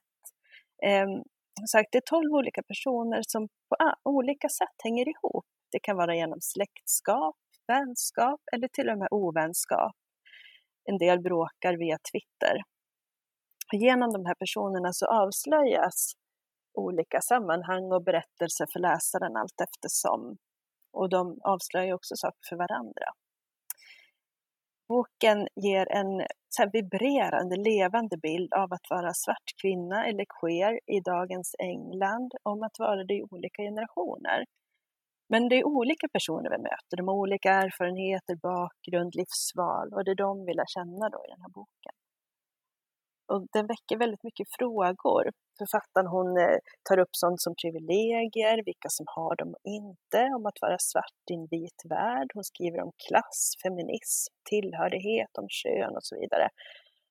Ehm, 0.85 1.23
sagt, 1.71 1.89
det 1.91 1.97
är 1.97 2.01
tolv 2.05 2.33
olika 2.33 2.63
personer 2.63 3.21
som 3.27 3.47
på 3.47 3.75
ah, 3.79 3.95
olika 4.03 4.49
sätt 4.49 4.77
hänger 4.83 5.09
ihop. 5.09 5.45
Det 5.71 5.79
kan 5.79 5.97
vara 5.97 6.15
genom 6.15 6.41
släktskap, 6.41 7.35
vänskap 7.67 8.41
eller 8.53 8.67
till 8.67 8.89
och 8.89 8.97
med 8.97 9.07
ovänskap. 9.11 9.95
En 10.89 10.97
del 10.97 11.19
bråkar 11.21 11.77
via 11.77 11.97
Twitter. 12.11 12.61
Genom 13.71 14.13
de 14.13 14.25
här 14.25 14.35
personerna 14.35 14.93
så 14.93 15.05
avslöjas 15.05 16.13
olika 16.73 17.21
sammanhang 17.21 17.91
och 17.91 18.03
berättelser 18.03 18.67
för 18.73 18.79
läsaren 18.79 19.35
allt 19.37 19.61
eftersom 19.61 20.37
och 20.93 21.09
de 21.09 21.39
avslöjar 21.41 21.93
också 21.93 22.15
saker 22.15 22.39
för 22.49 22.55
varandra. 22.55 23.07
Boken 24.87 25.47
ger 25.55 25.91
en 25.91 26.27
så 26.49 26.61
här 26.61 26.69
vibrerande, 26.73 27.55
levande 27.55 28.17
bild 28.17 28.53
av 28.53 28.73
att 28.73 28.89
vara 28.89 29.13
svart 29.13 29.49
kvinna 29.61 30.05
eller 30.07 30.25
queer 30.39 30.79
i 30.85 30.99
dagens 30.99 31.55
England, 31.59 32.31
om 32.43 32.63
att 32.63 32.79
vara 32.79 33.03
det 33.03 33.13
i 33.13 33.23
olika 33.23 33.61
generationer. 33.63 34.45
Men 35.29 35.49
det 35.49 35.55
är 35.55 35.67
olika 35.67 36.07
personer 36.13 36.49
vi 36.49 36.57
möter, 36.57 36.97
de 36.97 37.07
har 37.07 37.15
olika 37.15 37.51
erfarenheter, 37.53 38.35
bakgrund, 38.35 39.15
livsval 39.15 39.93
och 39.93 40.03
det 40.05 40.11
är 40.11 40.15
de 40.15 40.45
vi 40.45 40.53
lär 40.53 40.65
känna 40.67 41.09
då 41.09 41.17
i 41.25 41.29
den 41.29 41.41
här 41.41 41.49
boken. 41.49 41.95
Och 43.27 43.47
den 43.53 43.67
väcker 43.67 43.97
väldigt 43.97 44.23
mycket 44.23 44.47
frågor. 44.59 45.23
Författaren 45.57 46.07
hon 46.07 46.37
eh, 46.37 46.57
tar 46.89 46.99
upp 46.99 47.09
sånt 47.11 47.41
som 47.41 47.53
privilegier, 47.61 48.63
vilka 48.65 48.89
som 48.89 49.05
har 49.15 49.35
dem 49.35 49.49
och 49.49 49.61
inte, 49.63 50.21
om 50.35 50.45
att 50.45 50.61
vara 50.61 50.77
svart 50.79 51.23
i 51.31 51.33
en 51.33 51.47
vit 51.51 51.81
värld. 51.89 52.31
Hon 52.33 52.43
skriver 52.43 52.79
om 52.81 52.91
klass, 53.07 53.53
feminism, 53.63 54.33
tillhörighet, 54.49 55.37
om 55.37 55.47
kön 55.49 55.95
och 55.95 56.05
så 56.09 56.15
vidare. 56.19 56.49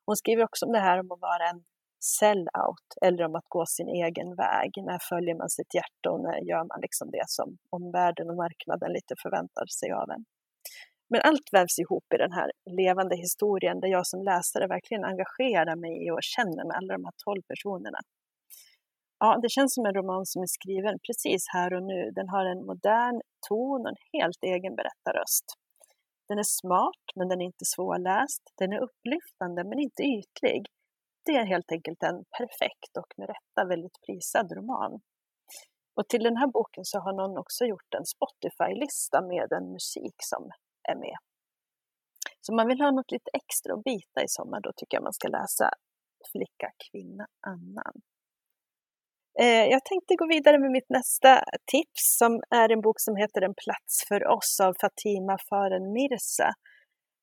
Hon 0.06 0.16
skriver 0.16 0.44
också 0.44 0.66
om 0.66 0.72
det 0.72 0.78
här 0.78 1.00
om 1.00 1.12
att 1.12 1.20
vara 1.20 1.48
en 1.52 1.64
sell-out 2.18 2.88
eller 3.02 3.24
om 3.24 3.34
att 3.34 3.48
gå 3.48 3.66
sin 3.66 3.88
egen 3.88 4.34
väg. 4.34 4.70
När 4.76 4.98
följer 4.98 5.34
man 5.34 5.50
sitt 5.50 5.74
hjärta 5.74 6.10
och 6.10 6.20
när 6.20 6.38
gör 6.50 6.64
man 6.64 6.80
liksom 6.80 7.10
det 7.10 7.24
som 7.26 7.58
omvärlden 7.70 8.30
och 8.30 8.36
marknaden 8.36 8.92
lite 8.92 9.14
förväntar 9.22 9.66
sig 9.66 9.92
av 9.92 10.10
en. 10.10 10.24
Men 11.08 11.20
allt 11.24 11.48
vävs 11.52 11.78
ihop 11.78 12.04
i 12.14 12.16
den 12.16 12.32
här 12.32 12.50
levande 12.70 13.16
historien 13.16 13.80
där 13.80 13.88
jag 13.88 14.06
som 14.06 14.22
läsare 14.22 14.66
verkligen 14.66 15.04
engagerar 15.04 15.76
mig 15.76 16.06
i 16.06 16.10
och 16.10 16.22
känner 16.22 16.64
med 16.68 16.76
alla 16.76 16.92
de 16.96 17.04
här 17.04 17.16
tolv 17.24 17.42
personerna. 17.42 17.98
Ja, 19.18 19.38
det 19.42 19.48
känns 19.48 19.74
som 19.74 19.86
en 19.86 19.94
roman 19.94 20.26
som 20.26 20.42
är 20.42 20.46
skriven 20.46 20.98
precis 21.06 21.44
här 21.54 21.74
och 21.74 21.82
nu. 21.82 22.10
Den 22.18 22.28
har 22.28 22.44
en 22.46 22.66
modern 22.66 23.20
ton 23.48 23.80
och 23.80 23.88
en 23.88 24.20
helt 24.20 24.42
egen 24.42 24.74
berättarröst. 24.76 25.44
Den 26.28 26.38
är 26.38 26.48
smart, 26.60 27.04
men 27.14 27.28
den 27.28 27.40
är 27.40 27.44
inte 27.44 27.64
svårläst. 27.64 28.42
Den 28.58 28.72
är 28.72 28.80
upplyftande, 28.86 29.64
men 29.64 29.78
inte 29.78 30.02
ytlig. 30.02 30.62
Det 31.24 31.32
är 31.32 31.46
helt 31.46 31.72
enkelt 31.72 32.02
en 32.02 32.24
perfekt 32.38 32.92
och 33.00 33.10
med 33.16 33.28
rätta 33.28 33.68
väldigt 33.68 33.98
prisad 34.06 34.52
roman. 34.52 35.00
Och 35.96 36.08
till 36.08 36.22
den 36.22 36.36
här 36.36 36.46
boken 36.46 36.84
så 36.84 36.98
har 36.98 37.12
någon 37.12 37.38
också 37.38 37.64
gjort 37.64 37.94
en 37.98 38.06
Spotify-lista 38.06 39.22
med 39.22 39.52
en 39.52 39.72
musik 39.72 40.16
som 40.18 40.50
är 40.88 40.96
med. 40.96 41.16
Så 42.40 42.52
om 42.52 42.56
man 42.56 42.68
vill 42.68 42.80
ha 42.80 42.90
något 42.90 43.10
lite 43.10 43.30
extra 43.40 43.74
att 43.74 43.84
bita 43.84 44.18
i 44.24 44.28
sommar, 44.28 44.60
då 44.60 44.72
tycker 44.76 44.96
jag 44.96 45.02
man 45.02 45.12
ska 45.12 45.28
läsa 45.28 45.70
Flicka, 46.32 46.68
kvinna, 46.90 47.26
annan. 47.46 47.94
Eh, 49.40 49.66
jag 49.74 49.84
tänkte 49.84 50.14
gå 50.16 50.26
vidare 50.26 50.58
med 50.58 50.70
mitt 50.70 50.90
nästa 50.90 51.44
tips 51.72 52.02
som 52.18 52.42
är 52.50 52.72
en 52.72 52.80
bok 52.80 53.00
som 53.00 53.16
heter 53.16 53.42
En 53.42 53.54
plats 53.64 54.04
för 54.08 54.26
oss 54.36 54.60
av 54.62 54.74
Fatima 54.80 55.36
Faren 55.48 55.92
Mirza. 55.92 56.50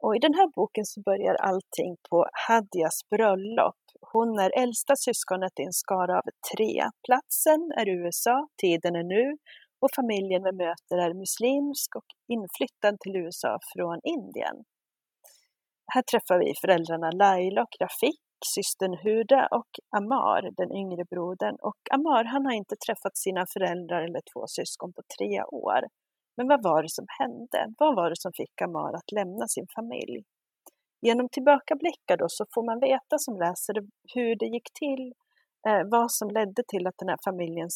Och 0.04 0.16
I 0.16 0.20
den 0.20 0.34
här 0.34 0.48
boken 0.56 0.86
så 0.86 1.02
börjar 1.02 1.36
allting 1.36 1.96
på 2.10 2.28
Hadias 2.48 2.98
bröllop. 3.10 3.82
Hon 4.12 4.40
är 4.40 4.62
äldsta 4.64 4.96
syskonet 4.96 5.60
i 5.60 5.64
en 5.64 5.74
skara 5.74 6.18
av 6.18 6.28
tre. 6.52 6.84
Platsen 7.06 7.62
är 7.78 7.90
USA, 7.90 8.48
tiden 8.62 8.96
är 8.96 9.04
nu 9.04 9.38
och 9.84 9.96
familjen 9.96 10.44
vi 10.44 10.52
möter 10.66 10.98
är 11.06 11.14
muslimsk 11.24 11.90
och 12.00 12.10
inflyttad 12.36 12.96
till 13.00 13.16
USA 13.16 13.60
från 13.74 14.00
Indien. 14.04 14.58
Här 15.94 16.04
träffar 16.12 16.38
vi 16.44 16.54
föräldrarna 16.62 17.10
Laila 17.12 17.62
och 17.62 17.76
Rafik, 17.82 18.24
systern 18.56 18.96
Huda 19.04 19.48
och 19.60 19.72
Amar, 19.98 20.42
den 20.60 20.72
yngre 20.82 21.04
brodern. 21.12 21.56
Och 21.70 21.82
Amar 21.92 22.24
han 22.24 22.46
har 22.46 22.54
inte 22.54 22.76
träffat 22.86 23.18
sina 23.18 23.44
föräldrar 23.54 24.02
eller 24.08 24.22
två 24.34 24.44
syskon 24.48 24.94
på 24.94 25.02
tre 25.18 25.44
år. 25.44 25.82
Men 26.38 26.48
vad 26.48 26.64
var 26.64 26.84
det 26.84 26.90
som 27.00 27.06
hände? 27.20 27.60
Vad 27.78 27.96
var 27.96 28.10
det 28.10 28.22
som 28.26 28.32
fick 28.42 28.62
Amar 28.62 28.94
att 28.94 29.12
lämna 29.12 29.48
sin 29.48 29.68
familj? 29.76 30.24
Genom 31.02 31.30
tillbakablickar 31.30 32.18
då 32.18 32.26
så 32.30 32.46
får 32.54 32.64
man 32.70 32.80
veta 32.80 33.16
som 33.18 33.34
läsare 33.38 33.80
hur 34.14 34.36
det 34.36 34.46
gick 34.46 34.70
till, 34.74 35.14
eh, 35.68 35.84
vad 35.92 36.12
som 36.12 36.28
ledde 36.30 36.64
till 36.68 36.88
att 36.88 36.98
den 36.98 37.10
här 37.10 37.20
familjen 37.26 37.70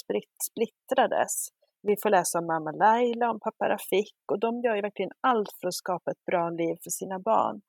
splittrades. 0.49 1.33
Vi 1.81 1.96
får 2.03 2.10
läsa 2.10 2.39
om 2.39 2.48
mamma 2.48 2.72
Laila, 2.72 3.31
om 3.31 3.39
pappa 3.39 3.69
Rafik 3.69 4.15
och 4.31 4.39
de 4.39 4.62
gör 4.62 4.75
ju 4.75 4.81
verkligen 4.81 5.12
allt 5.22 5.50
för 5.62 5.67
att 5.67 5.74
skapa 5.74 6.12
ett 6.12 6.25
bra 6.31 6.50
liv 6.50 6.75
för 6.84 6.89
sina 6.89 7.19
barn. 7.19 7.62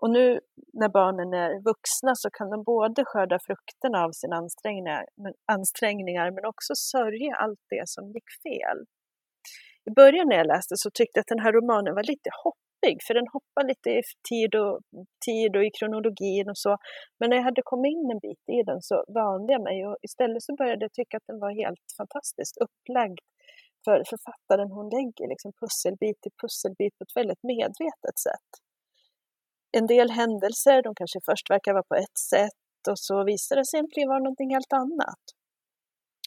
Och 0.00 0.10
nu 0.10 0.40
när 0.72 0.88
barnen 0.88 1.34
är 1.44 1.50
vuxna 1.70 2.12
så 2.14 2.30
kan 2.30 2.50
de 2.50 2.62
både 2.62 3.04
skörda 3.04 3.38
frukterna 3.46 4.04
av 4.04 4.10
sina 4.12 4.36
ansträngningar, 4.36 5.04
ansträngningar 5.52 6.30
men 6.30 6.44
också 6.44 6.72
sörja 6.74 7.34
allt 7.36 7.62
det 7.70 7.88
som 7.88 8.04
gick 8.14 8.28
fel. 8.46 8.78
I 9.88 9.90
början 9.90 10.28
när 10.28 10.36
jag 10.36 10.46
läste 10.46 10.74
så 10.76 10.90
tyckte 10.94 11.18
jag 11.18 11.22
att 11.22 11.34
den 11.34 11.44
här 11.44 11.52
romanen 11.52 11.94
var 11.94 12.02
lite 12.12 12.30
hoppig, 12.44 12.96
för 13.06 13.14
den 13.14 13.28
hoppar 13.34 13.64
lite 13.70 13.90
i 13.90 14.02
tid 14.30 14.54
och, 14.54 14.74
tid 15.26 15.56
och 15.56 15.64
i 15.64 15.70
kronologin 15.78 16.46
och 16.52 16.58
så. 16.64 16.72
Men 17.18 17.30
när 17.30 17.36
jag 17.36 17.44
hade 17.44 17.62
kommit 17.72 17.92
in 17.92 18.10
en 18.14 18.22
bit 18.26 18.44
i 18.58 18.60
den 18.70 18.80
så 18.88 18.96
vande 19.18 19.52
jag 19.52 19.62
mig 19.62 19.86
och 19.86 19.96
istället 20.02 20.42
så 20.42 20.52
började 20.60 20.84
jag 20.84 20.92
tycka 20.92 21.16
att 21.16 21.28
den 21.30 21.40
var 21.44 21.52
helt 21.62 21.86
fantastiskt 21.98 22.56
upplagd 22.64 23.18
för 23.84 23.98
författaren 24.12 24.70
hon 24.76 24.88
lägger 24.96 25.26
liksom 25.32 25.52
pusselbit 25.60 26.18
till 26.22 26.34
pusselbit 26.42 26.92
på 26.96 27.02
ett 27.04 27.16
väldigt 27.20 27.42
medvetet 27.52 28.16
sätt. 28.26 28.50
En 29.78 29.86
del 29.86 30.10
händelser, 30.20 30.82
de 30.86 30.90
kanske 31.00 31.20
först 31.28 31.50
verkar 31.50 31.72
vara 31.72 31.88
på 31.92 31.94
ett 31.94 32.18
sätt 32.32 32.82
och 32.90 32.98
så 33.06 33.24
visar 33.24 33.56
det 33.56 33.66
sig 33.66 33.78
egentligen 33.78 34.08
vara 34.08 34.24
någonting 34.26 34.50
helt 34.56 34.72
annat. 34.82 35.22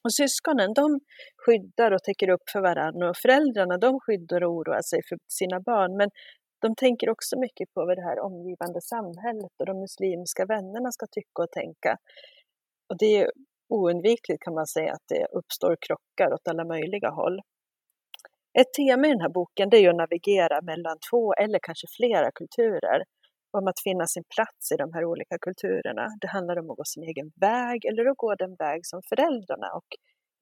Och 0.04 0.14
syskonen 0.14 0.74
de 0.74 1.00
skyddar 1.44 1.92
och 1.92 2.04
täcker 2.04 2.30
upp 2.30 2.46
för 2.54 2.62
varandra 2.62 3.10
och 3.10 3.18
föräldrarna 3.18 3.78
de 3.78 4.00
skyddar 4.00 4.44
och 4.44 4.52
oroar 4.58 4.82
sig 4.82 5.00
för 5.10 5.18
sina 5.40 5.60
barn 5.60 5.98
men 5.98 6.10
de 6.62 6.76
tänker 6.76 7.10
också 7.10 7.40
mycket 7.40 7.74
på 7.74 7.86
vad 7.86 7.98
det 7.98 8.08
här 8.10 8.20
omgivande 8.20 8.82
samhället 8.82 9.54
och 9.60 9.66
de 9.66 9.80
muslimska 9.80 10.46
vännerna 10.46 10.92
ska 10.92 11.06
tycka 11.12 11.42
och 11.44 11.52
tänka. 11.52 11.98
Och 12.90 12.98
det 12.98 13.12
är 13.18 13.32
oundvikligt 13.70 14.44
kan 14.44 14.54
man 14.54 14.68
säga 14.68 14.94
att 14.94 15.08
det 15.08 15.26
uppstår 15.32 15.78
krockar 15.86 16.34
åt 16.34 16.48
alla 16.48 16.66
möjliga 16.66 17.10
håll. 17.10 17.40
Ett 18.60 18.74
tema 18.74 19.08
i 19.08 19.10
den 19.10 19.22
här 19.22 19.30
boken 19.30 19.70
det 19.70 19.78
är 19.78 19.90
att 19.90 19.96
navigera 19.96 20.62
mellan 20.62 20.98
två 21.10 21.34
eller 21.34 21.60
kanske 21.62 21.88
flera 21.98 22.32
kulturer. 22.32 23.04
Om 23.52 23.68
att 23.68 23.80
finna 23.84 24.08
sin 24.08 24.24
plats 24.36 24.72
i 24.72 24.76
de 24.76 24.94
här 24.94 25.06
olika 25.06 25.38
kulturerna. 25.42 26.08
Det 26.22 26.28
handlar 26.28 26.60
om 26.60 26.70
att 26.70 26.78
gå 26.78 26.84
sin 26.86 27.04
egen 27.04 27.32
väg 27.36 27.86
eller 27.86 28.06
att 28.06 28.18
gå 28.18 28.36
den 28.36 28.56
väg 28.56 28.80
som 28.86 29.02
föräldrarna 29.10 29.70
och 29.80 29.90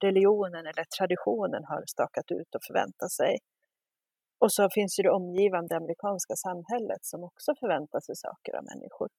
religionen 0.04 0.64
eller 0.72 0.86
traditionen 0.98 1.64
har 1.72 1.84
stakat 1.88 2.32
ut 2.32 2.56
och 2.56 2.64
förväntar 2.68 3.08
sig. 3.08 3.38
Och 4.40 4.52
så 4.52 4.70
finns 4.76 5.00
ju 5.00 5.04
det 5.04 5.12
omgivande 5.20 5.78
amerikanska 5.78 6.36
samhället 6.36 7.02
som 7.12 7.24
också 7.24 7.52
förväntar 7.60 8.00
sig 8.00 8.16
saker 8.16 8.52
av 8.58 8.64
människor. 8.72 9.10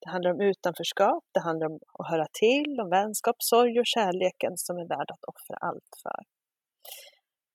Det 0.00 0.10
handlar 0.10 0.30
om 0.30 0.40
utanförskap, 0.40 1.24
det 1.32 1.40
handlar 1.40 1.66
om 1.66 1.78
att 1.98 2.10
höra 2.10 2.26
till, 2.32 2.80
om 2.80 2.90
vänskap, 2.90 3.36
sorg 3.38 3.80
och 3.80 3.86
kärleken 3.86 4.52
som 4.56 4.78
är 4.78 4.88
värd 4.88 5.10
att 5.10 5.24
offra 5.24 5.56
allt 5.60 5.92
för. 6.02 6.24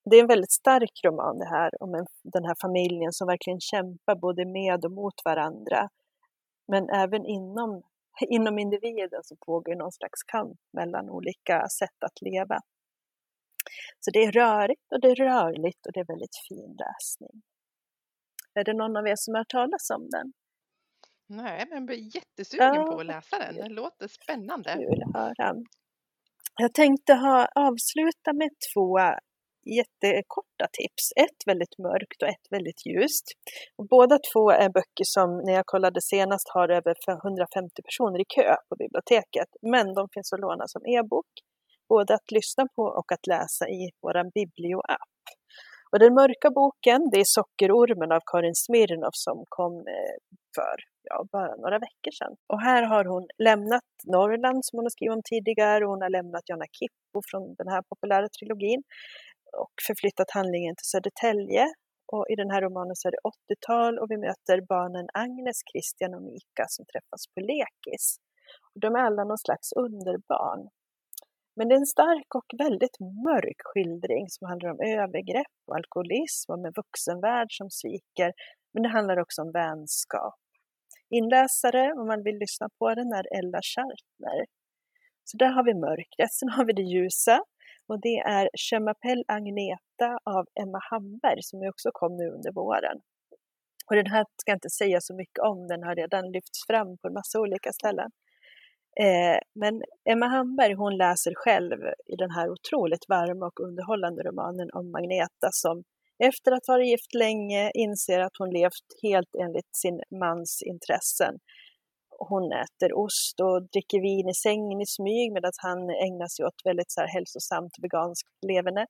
Det 0.10 0.16
är 0.16 0.22
en 0.22 0.28
väldigt 0.28 0.52
stark 0.52 1.02
roman 1.06 1.40
det 1.40 1.46
här 1.46 1.84
om 1.84 1.96
en, 1.96 2.06
den 2.24 2.46
här 2.46 2.56
familjen 2.62 3.12
som 3.14 3.28
verkligen 3.28 3.60
kämpar 3.60 4.16
både 4.16 4.46
med 4.46 4.86
och 4.86 4.92
mot 4.92 5.26
varandra. 5.26 5.90
Men 6.68 6.90
även 6.90 7.26
inom, 7.26 7.84
inom 8.28 8.60
individen 8.60 9.24
så 9.24 9.36
pågår 9.46 9.76
någon 9.76 9.92
slags 9.92 10.24
kamp 10.24 10.60
mellan 10.74 11.10
olika 11.10 11.68
sätt 11.70 12.04
att 12.06 12.22
leva. 12.22 12.60
Så 14.00 14.12
det 14.12 14.24
är 14.24 14.32
rörigt 14.32 14.92
och 14.92 15.02
det 15.02 15.08
är 15.08 15.16
rörligt 15.16 15.86
och 15.86 15.92
det 15.94 16.00
är 16.00 16.06
väldigt 16.06 16.38
fin 16.50 16.78
läsning. 16.80 17.42
Är 18.54 18.64
det 18.64 18.74
någon 18.74 18.98
av 18.98 19.08
er 19.08 19.16
som 19.16 19.34
har 19.34 19.40
hört 19.40 19.50
talas 19.50 19.90
om 19.90 20.10
den? 20.10 20.34
Nej, 21.36 21.66
men 21.70 21.78
jag 21.78 21.86
blir 21.86 22.16
jättesugen 22.16 22.75
ja, 22.75 22.86
på 22.86 23.00
att 23.00 23.06
läsa 23.06 23.40
den. 23.40 23.56
Det 23.56 23.70
låter 23.70 24.08
spännande. 24.08 24.74
Kul 24.74 25.04
att 25.04 25.22
höra. 25.22 25.56
Jag 26.62 26.74
tänkte 26.74 27.13
ha, 27.13 27.48
avsluta 27.56 28.34
med 28.34 28.50
två 28.74 29.00
jättekorta 29.78 30.66
tips. 30.80 31.04
Ett 31.25 31.40
väldigt 31.46 31.78
mörkt 31.78 32.22
och 32.24 32.28
ett 32.28 32.48
väldigt 32.50 32.86
ljust. 32.86 33.25
Och 33.78 33.88
båda 33.88 34.20
två 34.34 34.52
är 34.52 34.70
böcker 34.70 35.08
som 35.16 35.30
när 35.46 35.54
jag 35.54 35.66
kollade 35.66 36.02
senast 36.02 36.50
har 36.54 36.70
över 36.70 36.96
150 37.25 37.82
personer 37.88 38.20
i 38.22 38.25
kö 38.36 38.56
på 38.70 38.75
biblioteket. 38.75 39.50
Men 39.62 39.94
de 39.94 40.08
finns 40.13 40.34
att 40.34 40.40
låna 40.40 40.68
som 40.68 40.82
e-bok, 40.86 41.32
både 41.90 42.13
att 42.13 42.32
lyssna 42.32 42.68
på 42.75 42.84
och 42.84 43.12
att 43.12 43.28
läsa 43.28 43.70
i 43.70 43.92
vår 44.02 44.18
biblioapp. 44.40 45.13
Och 45.92 46.00
den 46.00 46.13
mörka 46.13 46.50
boken, 46.50 47.10
det 47.12 47.20
är 47.20 47.30
Sockerormen 47.38 48.12
av 48.12 48.22
Karin 48.32 48.56
Smirnoff 48.56 49.16
som 49.28 49.38
kom 49.50 49.74
eh, 49.74 50.16
för 50.56 50.93
ja, 51.04 51.26
bara 51.32 51.56
några 51.56 51.80
veckor 51.80 52.12
sedan. 52.20 52.36
Och 52.48 52.62
här 52.62 52.84
har 52.84 53.06
hon 53.06 53.28
lämnat 53.38 53.84
Norrland 54.06 54.66
som 54.66 54.78
hon 54.78 54.86
har 54.86 54.90
skrivit 54.90 55.16
om 55.16 55.22
tidigare 55.26 55.86
och 55.86 55.92
hon 55.92 56.02
har 56.02 56.10
lämnat 56.10 56.50
Jonna 56.50 56.66
Kippo 56.78 57.20
från 57.30 57.56
den 57.60 57.68
här 57.68 57.82
populära 57.82 58.28
trilogin 58.30 58.84
och 59.58 59.74
förflyttat 59.88 60.32
handlingen 60.32 60.76
till 60.76 60.90
Södertälje. 60.94 61.66
Och 62.14 62.26
I 62.30 62.36
den 62.36 62.52
här 62.52 62.62
romanen 62.62 62.96
så 62.96 63.08
är 63.08 63.12
det 63.12 63.24
80-tal 63.54 64.00
och 64.00 64.12
vi 64.12 64.18
möter 64.18 64.62
barnen 64.76 65.08
Agnes, 65.14 65.60
Christian 65.72 66.14
och 66.14 66.24
Mika 66.32 66.66
som 66.68 66.86
träffas 66.86 67.22
på 67.34 67.40
lekis. 67.52 68.06
De 68.84 68.96
är 68.96 69.00
alla 69.00 69.24
någon 69.24 69.44
slags 69.48 69.68
underbarn. 69.86 70.70
Men 71.56 71.68
det 71.68 71.76
är 71.76 71.80
en 71.80 71.96
stark 71.98 72.36
och 72.36 72.50
väldigt 72.58 72.98
mörk 73.00 73.60
skildring 73.70 74.26
som 74.30 74.48
handlar 74.48 74.70
om 74.70 74.80
övergrepp 74.80 75.56
och 75.68 75.76
alkoholism 75.76 76.52
och 76.52 76.58
en 76.58 76.74
vuxenvärld 76.82 77.48
som 77.50 77.70
sviker. 77.70 78.34
Men 78.74 78.84
det 78.84 78.90
handlar 78.90 79.20
också 79.20 79.42
om 79.42 79.52
vänskap 79.52 80.43
inläsare 81.17 81.93
om 82.00 82.08
man 82.08 82.24
vill 82.24 82.38
lyssna 82.43 82.67
på 82.79 82.96
den 82.96 83.13
är 83.20 83.25
Ella 83.39 83.62
Schartner. 83.62 84.39
Så 85.24 85.38
där 85.38 85.51
har 85.55 85.63
vi 85.63 85.74
mörkret. 85.74 86.34
Sen 86.34 86.50
har 86.50 86.65
vi 86.65 86.74
det 86.74 86.88
ljusa 86.93 87.43
och 87.88 88.00
det 88.01 88.17
är 88.17 88.50
Chemapel 88.65 89.24
Agneta 89.27 90.10
av 90.24 90.46
Emma 90.62 90.79
Hamberg 90.89 91.41
som 91.43 91.70
också 91.70 91.89
kom 91.93 92.17
nu 92.17 92.27
under 92.38 92.51
våren. 92.51 92.98
Och 93.88 93.96
den 93.96 94.08
här 94.08 94.25
ska 94.41 94.51
jag 94.51 94.55
inte 94.55 94.70
säga 94.70 94.98
så 95.01 95.15
mycket 95.15 95.39
om, 95.50 95.67
den 95.67 95.84
har 95.84 95.96
redan 95.96 96.32
lyfts 96.32 96.60
fram 96.67 96.98
på 96.98 97.08
en 97.08 97.13
massa 97.13 97.39
olika 97.39 97.72
ställen. 97.72 98.12
Eh, 99.01 99.39
men 99.55 99.74
Emma 100.10 100.27
Hamberg 100.27 100.74
hon 100.74 100.98
läser 100.98 101.34
själv 101.36 101.79
i 102.13 102.15
den 102.15 102.32
här 102.32 102.50
otroligt 102.50 103.05
varma 103.10 103.46
och 103.46 103.60
underhållande 103.60 104.24
romanen 104.24 104.70
om 104.74 104.91
Magneta 104.91 105.50
som 105.51 105.84
efter 106.30 106.51
att 106.51 106.68
ha 106.68 106.74
varit 106.74 106.88
gift 106.88 107.13
länge 107.13 107.72
inser 107.74 108.20
att 108.20 108.38
hon 108.38 108.50
levt 108.50 108.88
helt 109.03 109.34
enligt 109.44 109.75
sin 109.84 109.98
mans 110.24 110.51
intressen. 110.72 111.34
Hon 112.30 112.46
äter 112.63 112.92
ost 113.06 113.36
och 113.46 113.58
dricker 113.74 114.01
vin 114.01 114.30
i 114.30 114.34
sängen 114.34 114.82
i 114.82 114.86
smyg 114.86 115.27
medan 115.34 115.51
han 115.68 115.80
ägnar 116.06 116.27
sig 116.27 116.46
åt 116.46 116.60
väldigt 116.70 116.92
så 116.92 117.01
här 117.01 117.08
hälsosamt 117.08 117.74
veganskt 117.82 118.30
leverne. 118.51 118.84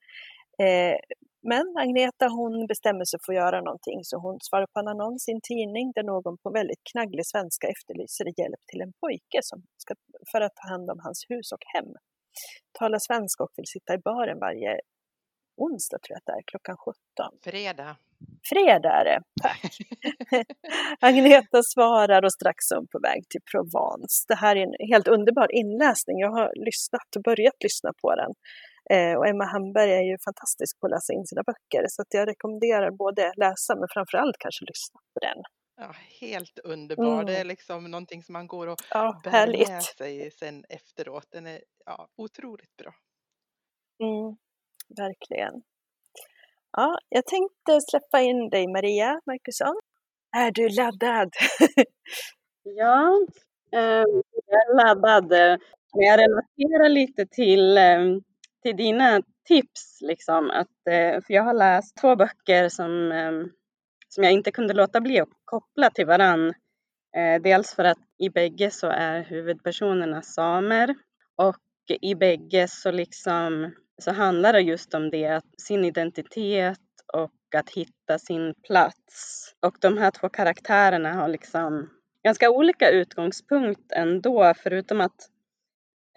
Eh, 0.64 0.98
men 1.52 1.66
Agneta 1.84 2.26
hon 2.40 2.68
bestämmer 2.68 3.06
sig 3.06 3.20
för 3.24 3.34
att 3.34 3.42
göra 3.44 3.60
någonting 3.62 4.00
så 4.04 4.16
hon 4.26 4.38
svarar 4.48 4.68
på 4.74 4.80
en 4.80 4.88
annons 4.88 5.28
i 5.30 5.32
en 5.32 5.46
tidning 5.52 5.92
där 5.96 6.04
någon 6.04 6.38
på 6.44 6.50
väldigt 6.60 6.84
knagglig 6.92 7.26
svenska 7.26 7.68
efterlyser 7.74 8.26
hjälp 8.40 8.62
till 8.70 8.82
en 8.82 8.94
pojke 9.02 9.40
som 9.50 9.60
ska, 9.78 9.94
för 10.32 10.42
att 10.42 10.56
ta 10.56 10.66
hand 10.74 10.88
om 10.94 11.00
hans 11.06 11.20
hus 11.30 11.48
och 11.56 11.66
hem. 11.74 11.92
Talar 12.80 13.00
svenska 13.00 13.44
och 13.44 13.54
vill 13.58 13.74
sitta 13.76 13.94
i 13.94 13.98
baren 13.98 14.40
varje 14.40 14.72
onsdag 15.58 15.98
tror 16.00 16.14
jag 16.16 16.18
att 16.18 16.26
det 16.26 16.32
är, 16.32 16.44
klockan 16.52 16.78
17. 16.78 16.96
Fredag. 17.44 17.96
Fredag 18.50 18.92
är 19.02 19.06
det, 19.06 19.22
tack. 19.42 19.78
Agneta 21.00 21.64
svarar 21.74 22.26
och 22.26 22.34
strax 22.34 22.58
hon 22.76 22.88
på 22.88 23.00
väg 23.00 23.22
till 23.30 23.42
Provence. 23.52 24.26
Det 24.28 24.36
här 24.36 24.56
är 24.56 24.64
en 24.64 24.88
helt 24.92 25.08
underbar 25.08 25.56
inläsning. 25.56 26.20
Jag 26.20 26.32
har 26.32 26.66
lyssnat 26.66 27.16
och 27.16 27.24
börjat 27.24 27.64
lyssna 27.64 27.92
på 28.02 28.16
den. 28.16 28.32
Eh, 28.90 29.16
och 29.18 29.28
Emma 29.28 29.46
Hamberg 29.46 29.92
är 29.92 30.02
ju 30.12 30.18
fantastisk 30.26 30.80
på 30.80 30.86
att 30.88 30.92
läsa 30.92 31.14
in 31.14 31.26
sina 31.26 31.44
böcker 31.44 31.86
så 31.90 32.02
att 32.02 32.14
jag 32.14 32.28
rekommenderar 32.28 32.92
både 32.92 33.32
läsa 33.38 33.76
men 33.76 33.88
framförallt 33.94 34.38
kanske 34.40 34.66
lyssna 34.66 35.00
på 35.14 35.20
den. 35.28 35.40
Ja, 35.76 35.96
helt 36.22 36.60
underbar. 36.60 37.14
Mm. 37.14 37.26
Det 37.26 37.38
är 37.38 37.44
liksom 37.46 37.92
någonting 37.92 38.24
som 38.24 38.34
man 38.34 38.48
går 38.48 38.68
och 38.68 38.82
Ja, 38.90 39.22
bär 39.24 39.32
härligt. 39.32 39.70
med 39.70 39.84
sig 39.84 40.32
sen 40.32 40.66
efteråt. 40.70 41.28
Den 41.32 41.48
är 41.48 41.62
ja, 41.86 42.08
otroligt 42.16 42.78
bra. 42.78 42.94
Mm, 44.04 44.38
verkligen. 44.98 45.54
Ja, 46.78 46.98
jag 47.10 47.26
tänkte 47.26 47.82
släppa 47.90 48.22
in 48.22 48.50
dig 48.50 48.68
Maria 48.68 49.22
Markusson. 49.26 49.76
Är 50.38 50.52
du 50.52 50.70
laddad? 50.70 51.30
Ja, 52.64 53.28
eh, 53.74 54.04
jag 54.48 54.62
är 54.62 54.76
laddad. 54.86 55.30
Men 55.94 56.06
jag 56.08 56.20
relaterar 56.20 56.90
lite 56.90 57.26
till, 57.26 57.78
eh, 57.78 58.00
till 58.64 58.78
dina 58.78 59.22
tips. 59.48 60.00
Liksom, 60.02 60.50
att, 60.52 60.88
eh, 60.90 61.22
för 61.22 61.34
jag 61.34 61.44
har 61.44 61.54
läst 61.54 61.98
två 62.02 62.16
böcker 62.16 62.70
som, 62.70 63.12
eh, 63.12 63.32
som 64.10 64.24
jag 64.24 64.34
inte 64.34 64.52
kunde 64.52 64.74
låta 64.74 65.02
bli 65.02 65.20
att 65.20 65.30
koppla 65.46 65.90
till 65.90 66.06
varann. 66.06 66.54
Eh, 67.18 67.42
Dels 67.44 67.76
för 67.76 67.84
att 67.84 68.00
i 68.20 68.30
bägge 68.30 68.72
så 68.72 68.88
är 68.88 69.24
huvudpersonerna 69.24 70.22
samer 70.22 70.96
och 71.36 71.58
i 72.02 72.16
bägge 72.16 72.68
så, 72.68 72.92
liksom, 72.92 73.74
så 74.02 74.12
handlar 74.12 74.54
det 74.54 74.62
just 74.62 74.94
om 74.94 75.10
det, 75.10 75.28
att 75.28 75.62
sin 75.62 75.86
identitet 75.86 76.80
och 77.14 77.56
att 77.56 77.70
hitta 77.70 78.20
sin 78.20 78.54
plats. 78.54 79.44
Och 79.60 79.76
de 79.80 79.98
här 79.98 80.12
två 80.12 80.30
karaktärerna 80.30 81.14
har 81.14 81.28
liksom 81.28 81.90
ganska 82.24 82.50
olika 82.50 82.90
utgångspunkt 82.90 83.92
ändå, 83.92 84.54
förutom 84.58 85.02
att 85.02 85.30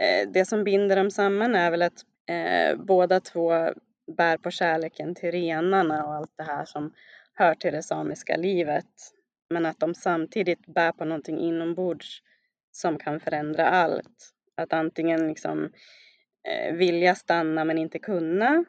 eh, 0.03 0.29
det 0.31 0.45
som 0.45 0.65
binder 0.65 0.97
dem 0.97 1.11
samman 1.11 1.55
är 1.55 1.71
väl 1.71 1.83
att 1.83 2.03
eh, 2.29 2.77
båda 2.77 3.21
två 3.21 3.51
bär 4.17 4.37
på 4.37 4.51
kärleken 4.51 5.15
till 5.15 5.31
renarna 5.31 6.07
och 6.07 6.15
allt 6.15 6.33
det 6.37 6.45
här 6.45 6.65
som 6.65 6.93
hör 7.35 7.55
till 7.55 7.73
det 7.73 7.83
samiska 7.83 8.37
livet. 8.37 8.87
Men 9.51 9.67
att 9.67 9.81
de 9.81 9.95
samtidigt 9.95 10.67
bär 10.67 10.93
på 10.93 11.05
någonting 11.05 11.39
inombords 11.39 12.23
som 12.73 12.99
kan 12.99 13.21
förändra 13.21 13.67
allt. 13.67 14.33
Att 14.57 14.73
antingen 14.73 15.29
liksom 15.29 15.71
eh, 16.47 16.75
vilja 16.75 17.15
stanna 17.15 17.65
men 17.65 17.79
inte 17.79 17.99
kunna 17.99 18.65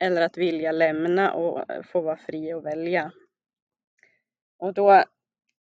eller 0.00 0.22
att 0.22 0.36
vilja 0.38 0.72
lämna 0.72 1.32
och 1.32 1.70
eh, 1.70 1.82
få 1.82 2.00
vara 2.00 2.16
fri 2.16 2.54
och 2.54 2.66
välja. 2.66 3.12
Och 4.58 4.74
då, 4.74 5.04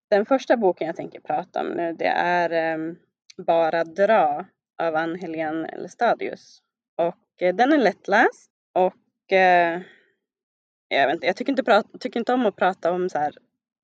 den 0.09 0.25
första 0.25 0.57
boken 0.57 0.87
jag 0.87 0.95
tänker 0.95 1.19
prata 1.19 1.61
om 1.61 1.67
nu 1.67 1.93
det 1.93 2.07
är 2.15 2.49
eh, 2.77 2.93
Bara 3.37 3.83
dra 3.83 4.45
av 4.81 4.95
Ann-Helén 4.95 5.61
Lestadius. 5.77 6.61
Och 6.97 7.41
eh, 7.41 7.55
den 7.55 7.73
är 7.73 7.77
lättläst 7.77 8.51
och 8.73 9.33
eh, 9.33 9.81
jag, 10.87 11.07
vet 11.07 11.13
inte, 11.13 11.27
jag 11.27 11.35
tycker 11.35 11.51
inte, 11.51 11.83
tycker 11.99 12.19
inte 12.19 12.33
om 12.33 12.45
att 12.45 12.55
prata 12.55 12.91
om 12.91 13.09
så 13.09 13.17
här, 13.17 13.33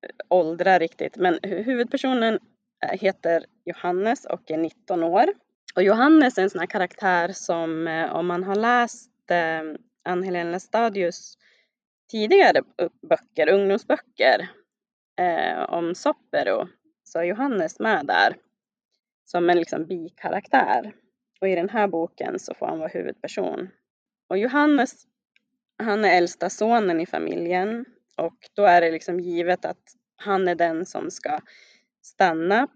eh, 0.06 0.10
åldrar 0.28 0.78
riktigt 0.78 1.16
men 1.16 1.34
hu- 1.34 1.62
huvudpersonen 1.62 2.38
eh, 2.84 2.98
heter 3.00 3.44
Johannes 3.64 4.24
och 4.24 4.50
är 4.50 4.58
19 4.58 5.02
år. 5.02 5.26
Och 5.76 5.82
Johannes 5.82 6.38
är 6.38 6.42
en 6.42 6.50
sån 6.50 6.58
här 6.58 6.66
karaktär 6.66 7.32
som 7.32 7.88
eh, 7.88 8.16
om 8.16 8.26
man 8.26 8.44
har 8.44 8.54
läst 8.54 9.30
eh, 9.30 9.62
Ann-Helén 10.04 10.60
Stadius 10.60 11.38
tidigare 12.10 12.62
böcker, 13.08 13.48
ungdomsböcker 13.48 14.48
eh, 15.20 15.62
om 15.62 15.94
Soppero 15.94 16.68
så 17.04 17.18
är 17.18 17.24
Johannes 17.24 17.80
med 17.80 18.06
där 18.06 18.36
som 19.24 19.50
en 19.50 19.58
liksom 19.58 19.86
bikaraktär. 19.86 20.92
Och 21.40 21.48
i 21.48 21.54
den 21.54 21.68
här 21.68 21.88
boken 21.88 22.38
så 22.38 22.54
får 22.54 22.66
han 22.66 22.78
vara 22.78 22.88
huvudperson. 22.88 23.68
Och 24.28 24.38
Johannes, 24.38 25.06
han 25.78 26.04
är 26.04 26.18
äldsta 26.18 26.50
sonen 26.50 27.00
i 27.00 27.06
familjen 27.06 27.84
och 28.16 28.36
då 28.54 28.64
är 28.64 28.80
det 28.80 28.90
liksom 28.90 29.20
givet 29.20 29.64
att 29.64 29.94
han 30.16 30.48
är 30.48 30.54
den 30.54 30.86
som 30.86 31.10
ska 31.10 31.40
stanna 32.02 32.68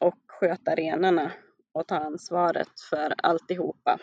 och 0.00 0.18
sköta 0.26 0.74
renarna 0.74 1.32
och 1.78 1.86
ta 1.86 1.96
ansvaret 1.96 2.80
för 2.90 3.14
alltihopa. 3.22 3.98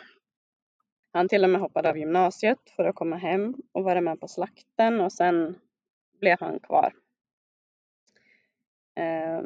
Han 1.13 1.27
till 1.29 1.43
och 1.43 1.49
med 1.49 1.61
hoppade 1.61 1.89
av 1.89 1.97
gymnasiet 1.97 2.69
för 2.75 2.85
att 2.85 2.95
komma 2.95 3.17
hem 3.17 3.55
och 3.71 3.83
vara 3.83 4.01
med 4.01 4.19
på 4.19 4.27
slakten 4.27 5.01
och 5.01 5.13
sen 5.13 5.59
blev 6.19 6.37
han 6.39 6.59
kvar. 6.59 6.93
Eh, 8.95 9.41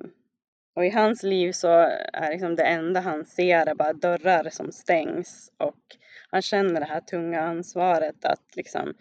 och 0.76 0.86
i 0.86 0.90
hans 0.90 1.24
liv 1.24 1.52
så 1.52 1.68
är 2.14 2.32
liksom 2.32 2.56
det 2.56 2.64
enda 2.64 3.00
han 3.00 3.26
ser 3.26 3.66
är 3.66 3.76
bara 3.76 3.94
dörrar 3.94 4.50
som 4.50 4.72
stängs 4.72 5.52
och 5.58 5.98
han 6.30 6.42
känner 6.42 6.80
det 6.80 6.86
här 6.86 7.02
tunga 7.02 7.42
ansvaret 7.42 8.26
att 8.26 8.56
liksom 8.56 8.94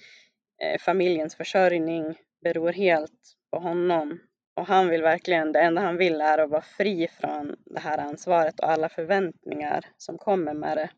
eh, 0.62 0.78
familjens 0.80 1.36
försörjning 1.36 2.18
beror 2.42 2.72
helt 2.72 3.36
på 3.50 3.58
honom. 3.58 4.18
Och 4.58 4.66
han 4.66 4.88
vill 4.88 5.02
verkligen, 5.02 5.52
det 5.52 5.60
enda 5.60 5.82
han 5.82 5.96
vill 5.96 6.20
är 6.20 6.38
att 6.38 6.50
vara 6.50 6.62
fri 6.62 7.08
från 7.20 7.56
det 7.66 7.80
här 7.80 7.98
ansvaret 7.98 8.60
och 8.60 8.70
alla 8.70 8.88
förväntningar 8.88 9.84
som 9.96 10.18
kommer 10.18 10.54
med 10.54 10.76
det. 10.76 10.90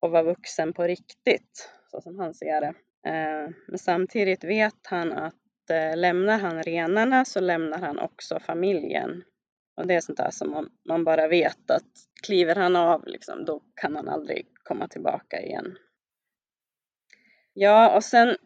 Och 0.00 0.10
vara 0.10 0.22
vuxen 0.22 0.72
på 0.72 0.82
riktigt, 0.82 1.70
så 1.90 2.00
som 2.00 2.18
han 2.18 2.34
ser 2.34 2.60
det. 2.60 2.74
Eh, 3.06 3.50
men 3.68 3.78
samtidigt 3.78 4.44
vet 4.44 4.86
han 4.86 5.12
att 5.12 5.70
eh, 5.70 5.96
lämnar 5.96 6.38
han 6.38 6.62
renarna 6.62 7.24
så 7.24 7.40
lämnar 7.40 7.78
han 7.78 7.98
också 7.98 8.40
familjen. 8.40 9.22
Och 9.76 9.86
det 9.86 9.94
är 9.94 10.00
sånt 10.00 10.18
där 10.18 10.30
som 10.30 10.50
man, 10.50 10.70
man 10.88 11.04
bara 11.04 11.28
vet 11.28 11.70
att 11.70 11.90
kliver 12.26 12.54
han 12.54 12.76
av 12.76 13.06
liksom, 13.06 13.44
då 13.44 13.62
kan 13.74 13.96
han 13.96 14.08
aldrig 14.08 14.46
komma 14.64 14.88
tillbaka 14.88 15.42
igen. 15.42 15.76
Ja, 17.52 17.96
och 17.96 18.04
sen 18.04 18.36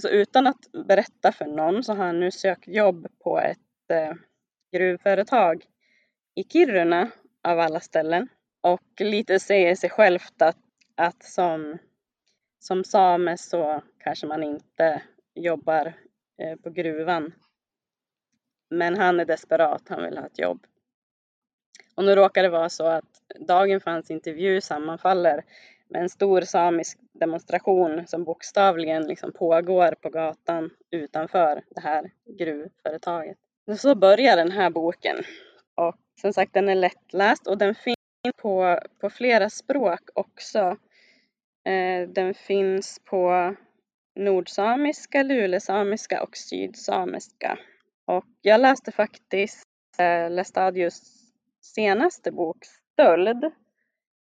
så 0.00 0.08
utan 0.08 0.46
att 0.46 0.72
berätta 0.86 1.32
för 1.32 1.44
någon 1.44 1.84
så 1.84 1.94
har 1.94 2.04
han 2.04 2.20
nu 2.20 2.30
sökt 2.30 2.68
jobb 2.68 3.06
på 3.24 3.38
ett 3.38 3.90
eh, 3.90 4.12
gruvföretag 4.72 5.64
i 6.34 6.44
Kiruna 6.44 7.10
av 7.42 7.60
alla 7.60 7.80
ställen. 7.80 8.28
Och 8.60 9.00
lite 9.00 9.40
säger 9.40 9.74
sig 9.74 9.90
självt 9.90 10.42
att, 10.42 10.58
att 10.94 11.22
som, 11.22 11.78
som 12.58 12.84
same 12.84 13.36
så 13.38 13.82
kanske 13.98 14.26
man 14.26 14.42
inte 14.42 15.02
jobbar 15.34 15.92
eh, 16.38 16.56
på 16.56 16.70
gruvan. 16.70 17.32
Men 18.70 18.96
han 18.96 19.20
är 19.20 19.24
desperat, 19.24 19.82
han 19.88 20.04
vill 20.04 20.18
ha 20.18 20.26
ett 20.26 20.38
jobb. 20.38 20.66
Och 21.94 22.04
nu 22.04 22.14
råkar 22.14 22.42
det 22.42 22.48
vara 22.48 22.68
så 22.68 22.86
att 22.86 23.22
dagen 23.48 23.80
för 23.80 23.90
hans 23.90 24.10
intervju 24.10 24.60
sammanfaller 24.60 25.44
med 25.88 26.02
en 26.02 26.08
stor 26.08 26.40
samisk 26.40 26.98
demonstration 27.12 28.06
som 28.06 28.24
bokstavligen 28.24 29.06
liksom 29.06 29.32
pågår 29.32 29.94
på 30.02 30.10
gatan 30.10 30.70
utanför 30.90 31.62
det 31.70 31.80
här 31.80 32.10
gruvföretaget. 32.38 33.38
Så 33.76 33.94
börjar 33.94 34.36
den 34.36 34.50
här 34.50 34.70
boken. 34.70 35.16
Och 35.74 35.94
som 36.20 36.32
sagt, 36.32 36.54
den 36.54 36.68
är 36.68 36.74
lättläst 36.74 37.46
och 37.46 37.58
den 37.58 37.74
finns 37.74 37.96
på, 38.36 38.80
på 39.00 39.10
flera 39.10 39.50
språk 39.50 40.00
också. 40.14 40.76
Eh, 41.64 42.08
den 42.08 42.34
finns 42.34 43.00
på 43.04 43.54
nordsamiska, 44.16 45.22
lulesamiska 45.22 46.22
och 46.22 46.36
sydsamiska. 46.36 47.58
Och 48.04 48.24
jag 48.42 48.60
läste 48.60 48.92
faktiskt 48.92 49.64
eh, 49.98 50.30
Lestadius 50.30 51.02
senaste 51.60 52.32
bok 52.32 52.64
Stöld 52.92 53.52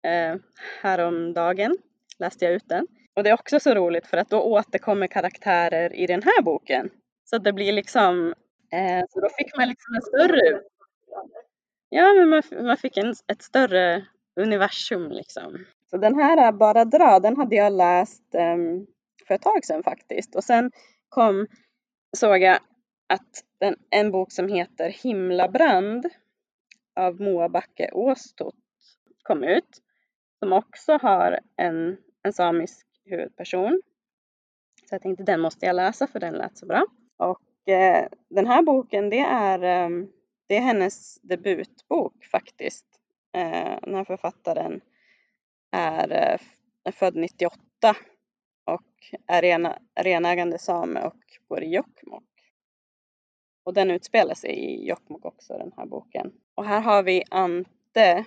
eh, 0.03 0.37
häromdagen 0.83 1.77
läste 2.19 2.45
jag 2.45 2.55
ut 2.55 2.69
den. 2.69 2.87
Och 3.15 3.23
det 3.23 3.31
är 3.31 3.35
också 3.35 3.61
så 3.61 3.75
roligt 3.75 4.07
för 4.07 4.17
att 4.17 4.31
då 4.31 4.43
återkommer 4.43 5.07
karaktärer 5.07 5.97
i 5.97 6.07
den 6.07 6.23
här 6.23 6.43
boken. 6.43 6.91
Så 7.25 7.39
det 7.39 7.53
blir 7.53 7.73
liksom, 7.73 8.35
eh, 8.73 9.05
så 9.11 9.21
då 9.21 9.29
fick 9.39 9.57
man 9.57 9.69
liksom 9.69 9.95
en 9.95 10.03
större, 10.03 10.61
ja 11.89 12.15
men 12.15 12.29
man, 12.29 12.43
man 12.67 12.77
fick 12.77 12.97
en, 12.97 13.15
ett 13.33 13.43
större 13.43 14.07
universum 14.37 15.11
liksom. 15.11 15.65
Så 15.91 15.97
den 15.97 16.15
här 16.15 16.53
Bara 16.53 16.85
dra, 16.85 17.21
den 17.21 17.37
hade 17.37 17.57
jag 17.57 17.73
läst 17.73 18.35
eh, 18.35 18.57
för 19.27 19.35
ett 19.35 19.43
tag 19.43 19.65
sedan 19.65 19.83
faktiskt. 19.83 20.35
Och 20.35 20.45
sen 20.45 20.71
kom, 21.09 21.47
såg 22.17 22.43
jag 22.43 22.59
att 23.09 23.45
den, 23.61 23.77
en 23.91 24.11
bok 24.11 24.33
som 24.33 24.49
heter 24.49 24.89
Himlabrand 24.89 26.07
av 26.97 27.21
Moa 27.21 27.49
Backe 27.49 27.91
Åstot 27.93 28.55
kom 29.23 29.45
ut. 29.45 29.83
Som 30.43 30.53
också 30.53 30.99
har 31.03 31.41
en, 31.57 31.97
en 32.23 32.33
samisk 32.33 32.87
huvudperson. 33.05 33.83
Så 34.89 34.95
jag 34.95 35.03
tänkte 35.03 35.25
den 35.25 35.41
måste 35.41 35.67
jag 35.67 35.77
läsa 35.77 36.07
för 36.07 36.21
den 36.21 36.35
lät 36.35 36.59
så 36.59 36.67
bra. 36.67 36.87
Och 37.17 37.69
eh, 37.69 38.09
den 38.29 38.47
här 38.47 38.63
boken 38.63 39.11
det 39.11 39.19
är, 39.19 39.63
eh, 39.63 40.07
det 40.47 40.57
är 40.57 40.61
hennes 40.61 41.21
debutbok 41.21 42.25
faktiskt. 42.25 42.87
Eh, 43.33 43.79
den 43.83 43.95
här 43.95 44.05
författaren 44.05 44.81
är, 45.71 46.41
eh, 46.85 46.93
född 46.93 47.17
98 47.17 47.59
och 48.65 49.15
är 49.27 49.43
rena, 49.43 49.79
renägande 49.95 50.59
same 50.59 51.03
och 51.03 51.23
bor 51.49 51.63
i 51.63 51.75
Jokkmokk. 51.75 52.53
Och 53.65 53.75
den 53.75 53.91
utspelar 53.91 54.35
sig 54.35 54.51
i 54.51 54.89
Jokkmokk 54.89 55.25
också, 55.25 55.59
den 55.59 55.73
här 55.77 55.87
boken. 55.87 56.33
Och 56.55 56.65
här 56.65 56.81
har 56.81 57.03
vi 57.03 57.23
Ante 57.31 58.25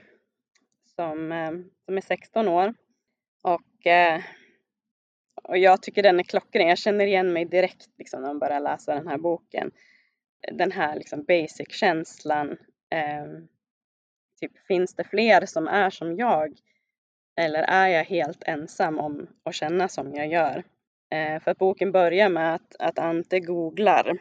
som, 0.96 1.32
eh, 1.32 1.52
som 1.86 1.98
är 1.98 2.02
16 2.02 2.48
år 2.48 2.74
och 3.44 3.88
eh, 3.88 4.22
och 5.48 5.58
jag 5.58 5.82
tycker 5.82 6.04
den 6.04 6.20
är 6.20 6.24
klockren. 6.24 6.68
Jag 6.68 6.78
känner 6.78 7.06
igen 7.06 7.34
mig 7.34 7.46
direkt 7.46 7.90
liksom, 7.98 8.22
när 8.22 8.28
man 8.28 8.40
börjar 8.40 8.60
läsa 8.60 8.96
den 8.96 9.08
här 9.08 9.18
boken. 9.18 9.72
Den 10.52 10.72
här 10.72 10.96
liksom, 10.96 11.24
basic-känslan. 11.24 12.52
Eh, 12.90 13.26
typ, 14.42 14.52
finns 14.68 14.96
det 14.96 15.04
fler 15.04 15.46
som 15.46 15.68
är 15.68 15.90
som 15.90 16.16
jag? 16.16 16.58
Eller 17.42 17.64
är 17.64 17.88
jag 17.88 18.04
helt 18.04 18.44
ensam 18.44 19.00
om 19.00 19.28
att 19.44 19.56
känna 19.56 19.88
som 19.88 20.14
jag 20.14 20.28
gör? 20.28 20.64
Eh, 21.12 21.40
för 21.40 21.52
att 21.52 21.58
boken 21.58 21.92
börjar 21.92 22.30
med 22.30 22.56
att, 22.56 22.76
att 22.80 23.00
Ante 23.00 23.40
googlar. 23.40 24.18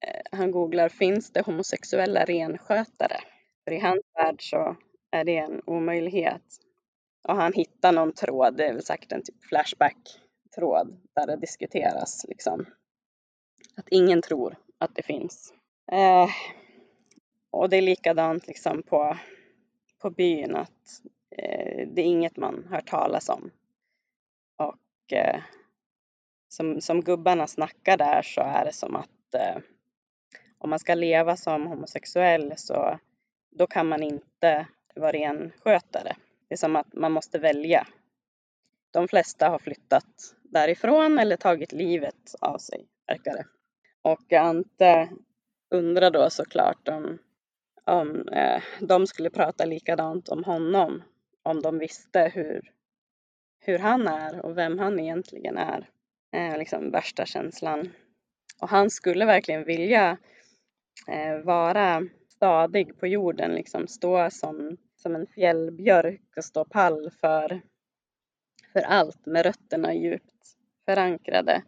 Eh, 0.00 0.38
han 0.38 0.50
googlar, 0.50 0.88
finns 0.88 1.32
det 1.32 1.46
homosexuella 1.46 2.24
renskötare? 2.24 3.20
För 3.64 3.72
i 3.72 3.80
hans 3.80 4.02
värld 4.14 4.50
så 4.50 4.76
är 5.10 5.24
det 5.24 5.36
en 5.36 5.62
omöjlighet. 5.66 6.42
Och 7.28 7.36
han 7.36 7.52
hittar 7.52 7.92
någon 7.92 8.12
tråd, 8.12 8.56
det 8.56 8.66
är 8.66 8.72
väl 8.72 8.84
säkert 8.84 9.12
en 9.12 9.22
typ 9.22 9.44
flashback 9.44 10.20
tråd 10.54 10.96
där 11.14 11.26
det 11.26 11.36
diskuteras 11.36 12.24
liksom. 12.28 12.66
Att 13.76 13.88
ingen 13.88 14.22
tror 14.22 14.56
att 14.78 14.94
det 14.94 15.02
finns. 15.02 15.54
Eh, 15.92 16.28
och 17.50 17.68
det 17.68 17.76
är 17.76 17.82
likadant 17.82 18.46
liksom 18.46 18.82
på, 18.82 19.16
på 19.98 20.10
byn 20.10 20.56
att 20.56 21.02
eh, 21.30 21.88
det 21.88 22.02
är 22.02 22.06
inget 22.06 22.36
man 22.36 22.66
hör 22.70 22.80
talas 22.80 23.28
om. 23.28 23.50
Och 24.56 25.12
eh, 25.12 25.40
som, 26.48 26.80
som 26.80 27.00
gubbarna 27.00 27.46
snackar 27.46 27.96
där 27.96 28.22
så 28.22 28.40
är 28.40 28.64
det 28.64 28.72
som 28.72 28.96
att 28.96 29.34
eh, 29.34 29.58
om 30.58 30.70
man 30.70 30.78
ska 30.78 30.94
leva 30.94 31.36
som 31.36 31.66
homosexuell 31.66 32.52
så 32.56 32.98
då 33.50 33.66
kan 33.66 33.88
man 33.88 34.02
inte 34.02 34.66
vara 34.98 35.12
renskötare. 35.12 36.16
Det 36.48 36.54
är 36.54 36.56
som 36.56 36.76
att 36.76 36.94
man 36.94 37.12
måste 37.12 37.38
välja. 37.38 37.86
De 38.92 39.08
flesta 39.08 39.48
har 39.48 39.58
flyttat 39.58 40.34
därifrån 40.42 41.18
eller 41.18 41.36
tagit 41.36 41.72
livet 41.72 42.34
av 42.40 42.58
sig, 42.58 42.86
verkar 43.06 43.32
det. 43.32 43.46
Och 44.02 44.32
Ante 44.32 45.08
undrar 45.70 46.10
då 46.10 46.30
såklart 46.30 46.88
om, 46.88 47.18
om 47.84 48.28
eh, 48.28 48.62
de 48.80 49.06
skulle 49.06 49.30
prata 49.30 49.64
likadant 49.64 50.28
om 50.28 50.44
honom, 50.44 51.02
om 51.42 51.62
de 51.62 51.78
visste 51.78 52.32
hur, 52.34 52.72
hur 53.60 53.78
han 53.78 54.08
är 54.08 54.44
och 54.44 54.58
vem 54.58 54.78
han 54.78 55.00
egentligen 55.00 55.58
är. 55.58 55.90
Eh, 56.32 56.58
liksom 56.58 56.90
värsta 56.90 57.26
känslan. 57.26 57.92
Och 58.60 58.68
han 58.68 58.90
skulle 58.90 59.26
verkligen 59.26 59.64
vilja 59.64 60.18
eh, 61.08 61.38
vara 61.38 62.02
stadig 62.28 63.00
på 63.00 63.06
jorden, 63.06 63.54
liksom 63.54 63.86
stå 63.86 64.30
som, 64.30 64.76
som 64.98 65.14
en 65.14 65.26
fjällbjörk 65.26 66.36
och 66.36 66.44
stå 66.44 66.64
pall 66.64 67.10
för, 67.20 67.60
för 68.72 68.80
allt 68.80 69.26
med 69.26 69.46
rötterna 69.46 69.94
djupt 69.94 70.56
förankrade. 70.84 71.62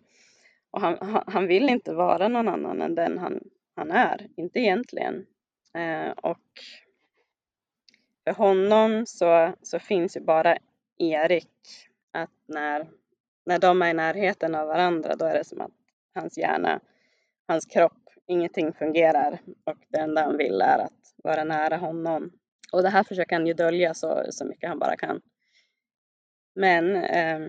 Och 0.71 0.81
han, 0.81 1.23
han 1.27 1.47
vill 1.47 1.69
inte 1.69 1.95
vara 1.95 2.29
någon 2.29 2.49
annan 2.49 2.83
än 2.83 2.95
den 2.95 3.19
han, 3.19 3.40
han 3.77 3.90
är, 3.90 4.29
inte 4.37 4.59
egentligen. 4.59 5.27
Eh, 5.75 6.11
och 6.11 6.49
för 8.25 8.33
honom 8.33 9.07
så, 9.07 9.53
så 9.62 9.79
finns 9.79 10.16
ju 10.16 10.21
bara 10.21 10.57
Erik, 10.99 11.88
att 12.12 12.31
när, 12.47 12.90
när 13.47 13.59
de 13.59 13.83
är 13.83 13.90
i 13.90 13.95
närheten 13.95 14.55
av 14.55 14.66
varandra 14.66 15.16
då 15.16 15.25
är 15.25 15.35
det 15.35 15.45
som 15.45 15.61
att 15.61 15.73
hans 16.14 16.38
hjärna, 16.38 16.81
hans 17.47 17.66
kropp, 17.66 18.09
ingenting 18.27 18.73
fungerar 18.73 19.38
och 19.64 19.79
det 19.88 19.99
enda 19.99 20.23
han 20.23 20.37
vill 20.37 20.61
är 20.61 20.79
att 20.79 21.14
vara 21.16 21.45
nära 21.45 21.77
honom. 21.77 22.33
Och 22.72 22.83
det 22.83 22.88
här 22.88 23.04
försöker 23.04 23.37
han 23.37 23.46
ju 23.46 23.54
dölja 23.54 23.94
så, 23.94 24.24
så 24.30 24.44
mycket 24.44 24.68
han 24.68 24.78
bara 24.78 24.96
kan. 24.96 25.20
Men 26.54 26.96
eh, 26.96 27.48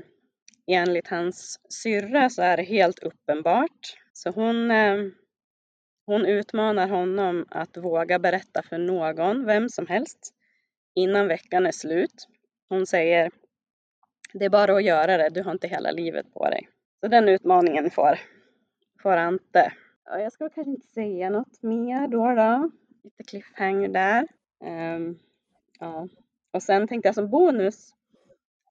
enligt 0.68 1.08
hans 1.08 1.60
syrra 1.70 2.30
så 2.30 2.42
är 2.42 2.58
det 2.58 2.64
helt 2.64 3.00
uppenbart. 3.00 3.98
Så 4.14 4.30
hon, 4.30 4.72
eh, 4.72 4.98
hon 6.06 6.26
utmanar 6.26 6.88
honom 6.88 7.46
att 7.50 7.78
våga 7.78 8.20
berätta 8.20 8.62
för 8.64 8.78
någon, 8.78 9.46
vem 9.46 9.70
som 9.70 9.88
helst, 9.88 10.34
innan 10.96 11.28
veckan 11.28 11.66
är 11.66 11.72
slut. 11.72 12.28
Hon 12.70 12.86
säger 12.86 13.32
det 14.34 14.46
är 14.46 14.50
bara 14.50 14.76
att 14.76 14.84
göra 14.84 15.18
det, 15.18 15.30
du 15.30 15.44
har 15.44 15.52
inte 15.52 15.68
hela 15.68 15.92
livet 15.92 16.34
på 16.34 16.50
dig. 16.50 16.70
Så 17.00 17.08
den 17.08 17.30
utmaningen 17.30 17.92
får, 17.92 18.20
får 19.04 19.18
Ante. 19.18 19.74
Jag 20.06 20.34
ska 20.34 20.50
kanske 20.50 20.72
inte 20.72 20.88
säga 20.88 21.30
något 21.30 21.64
mer 21.64 22.08
då. 22.08 22.36
då. 22.36 22.72
Lite 23.04 23.24
cliffhanger 23.24 23.88
där. 23.88 24.28
Um, 24.62 25.20
ja. 25.80 26.08
Och 26.52 26.64
sen 26.64 26.88
tänkte 26.88 27.08
jag 27.08 27.16
som 27.16 27.30
bonus 27.30 27.94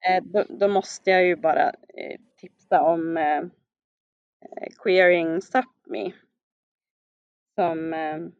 Eh, 0.09 0.23
då, 0.23 0.45
då, 0.49 0.69
måste 0.69 1.11
jag 1.11 1.25
ju 1.25 1.37
bara 1.37 1.71
eh, 1.71 2.21
tipsa 2.37 2.83
om 2.83 3.17
eh, 3.17 3.39
eh 4.41 4.69
Queering 4.85 5.41
Sápmi 5.41 6.13
som, 7.55 7.95
ehm, 7.95 8.33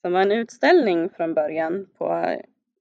som 0.00 0.12
var 0.12 0.20
en 0.20 0.32
utställning 0.32 1.10
från 1.10 1.34
början 1.34 1.88
på 1.98 2.36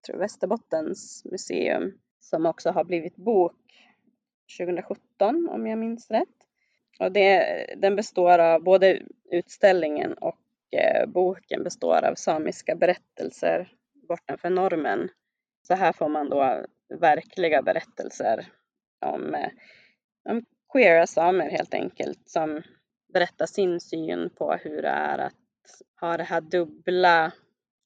tror 0.06 0.18
Västerbottens 0.18 1.26
museum 1.26 2.00
som 2.20 2.46
också 2.46 2.70
har 2.70 2.84
blivit 2.84 3.16
bok 3.16 3.56
2017 4.58 5.50
om 5.50 5.68
jag 5.68 5.80
minns 5.80 6.12
rätt. 6.12 6.28
Och 7.00 7.12
det, 7.12 7.46
den 7.78 7.96
består 7.96 8.40
av 8.40 8.64
både 8.64 9.02
utställningen 9.32 10.14
och 10.14 10.40
eh, 10.72 11.06
boken 11.08 11.64
består 11.64 12.06
av 12.06 12.16
samiska 12.16 12.76
berättelser 12.76 13.74
bortanför 14.08 14.50
normen. 14.50 15.10
Så 15.68 15.74
här 15.74 15.94
får 15.94 16.10
man 16.10 16.30
då 16.30 16.66
verkliga 17.00 17.62
berättelser 17.62 18.52
om, 19.06 19.36
eh, 19.36 19.50
om 20.30 20.46
queera 20.74 21.08
samer 21.08 21.50
helt 21.50 21.74
enkelt 21.74 22.30
som 22.30 22.62
berättar 23.14 23.46
sin 23.46 23.80
syn 23.80 24.30
på 24.30 24.54
hur 24.54 24.82
det 24.82 24.88
är 24.88 25.18
att 25.18 25.36
ha 26.02 26.18
det 26.18 26.24
här 26.24 26.42
dubbla, 26.42 27.32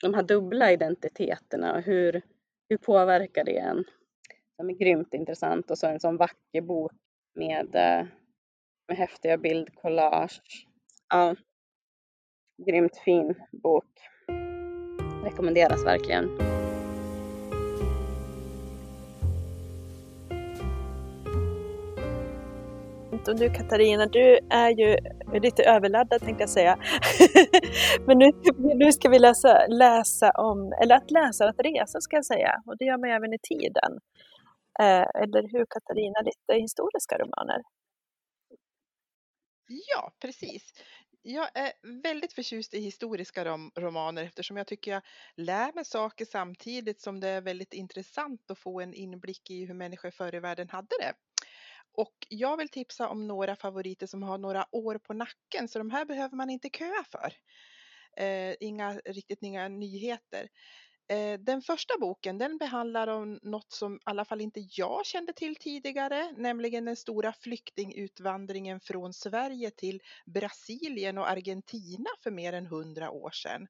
de 0.02 0.14
här 0.14 0.24
dubbla 0.24 0.72
identiteterna 0.72 1.76
och 1.76 1.82
hur, 1.82 2.22
hur 2.70 2.78
påverkar 2.78 3.44
det 3.44 3.58
en? 3.58 3.84
De 4.58 4.70
är 4.70 4.74
grymt 4.74 5.14
intressant 5.14 5.72
och 5.72 5.78
så 5.78 5.88
en 5.88 6.00
sån 6.00 6.18
vacker 6.18 6.62
bok 6.62 6.92
med, 7.36 7.76
eh, 7.76 8.08
med 8.88 8.98
häftiga 8.98 9.38
bildcollage. 9.38 10.68
Ja, 11.10 11.36
grymt 12.66 12.98
fin 12.98 13.36
bok. 13.52 14.11
Rekommenderas 15.24 15.86
verkligen. 15.86 16.52
Och 23.32 23.38
du 23.38 23.50
Katarina, 23.50 24.06
du 24.06 24.40
är 24.50 24.70
ju 24.70 24.98
lite 25.40 25.64
överladdad 25.64 26.22
tänkte 26.22 26.44
jag 26.44 26.50
säga. 26.50 26.78
Men 28.06 28.18
nu, 28.18 28.32
nu 28.76 28.92
ska 28.92 29.10
vi 29.10 29.20
läsa, 29.20 29.68
läsa 29.68 30.32
om, 30.32 30.74
eller 30.82 30.96
att 30.96 31.12
läsa, 31.12 31.46
att 31.50 31.60
resa 31.60 32.02
ska 32.02 32.16
jag 32.16 32.26
säga. 32.26 32.62
Och 32.66 32.78
det 32.78 32.86
gör 32.86 32.98
man 32.98 33.10
även 33.10 33.34
i 33.34 33.40
tiden. 33.52 33.92
Eh, 34.80 35.06
eller 35.24 35.42
hur 35.54 35.66
Katarina, 35.70 36.20
lite 36.22 36.62
historiska 36.62 37.18
romaner? 37.18 37.62
Ja, 39.68 40.12
precis. 40.22 40.64
Jag 41.24 41.50
är 41.54 41.74
väldigt 42.04 42.34
förtjust 42.34 42.74
i 42.74 42.80
historiska 42.80 43.46
rom 43.46 43.72
romaner 43.76 44.24
eftersom 44.24 44.58
jag 44.58 44.68
tycker 44.68 44.92
jag 44.92 45.02
lär 45.36 45.74
mig 45.74 45.86
saker 45.86 46.26
samtidigt 46.26 47.02
som 47.02 47.20
det 47.20 47.28
är 47.28 47.42
väldigt 47.42 47.74
intressant 47.74 48.52
att 48.52 48.60
få 48.60 48.82
en 48.82 48.94
inblick 48.94 49.50
i 49.50 49.66
hur 49.66 49.74
människor 49.74 50.12
förr 50.12 50.36
i 50.36 50.40
världen 50.40 50.70
hade 50.70 50.96
det. 51.00 51.14
Och 51.94 52.28
jag 52.30 52.58
vill 52.58 52.70
tipsa 52.70 53.08
om 53.10 53.28
några 53.28 53.56
favoriter 53.56 54.08
som 54.08 54.24
har 54.24 54.38
några 54.38 54.76
år 54.76 54.98
på 54.98 55.14
nacken 55.14 55.68
så 55.68 55.80
de 55.80 55.90
här 55.92 56.06
behöver 56.06 56.36
man 56.36 56.50
inte 56.50 56.70
köa 56.70 57.04
för. 57.12 57.34
Eh, 58.18 58.56
inga 58.60 58.94
riktigt 58.94 59.44
inga 59.44 59.68
nyheter. 59.68 60.48
Eh, 61.08 61.40
den 61.40 61.62
första 61.62 61.94
boken 62.00 62.38
den 62.38 62.58
behandlar 62.58 63.08
om 63.08 63.40
något 63.42 63.72
som 63.72 63.96
i 63.96 64.00
alla 64.04 64.26
fall 64.26 64.42
inte 64.42 64.68
jag 64.72 65.06
kände 65.06 65.34
till 65.34 65.56
tidigare, 65.56 66.32
nämligen 66.38 66.86
den 66.86 66.96
stora 66.96 67.34
flyktingutvandringen 67.34 68.80
från 68.80 69.14
Sverige 69.14 69.72
till 69.72 70.02
Brasilien 70.26 71.18
och 71.18 71.30
Argentina 71.30 72.10
för 72.24 72.32
mer 72.32 72.54
än 72.54 72.66
hundra 72.66 73.12
år 73.12 73.32
sedan. 73.32 73.68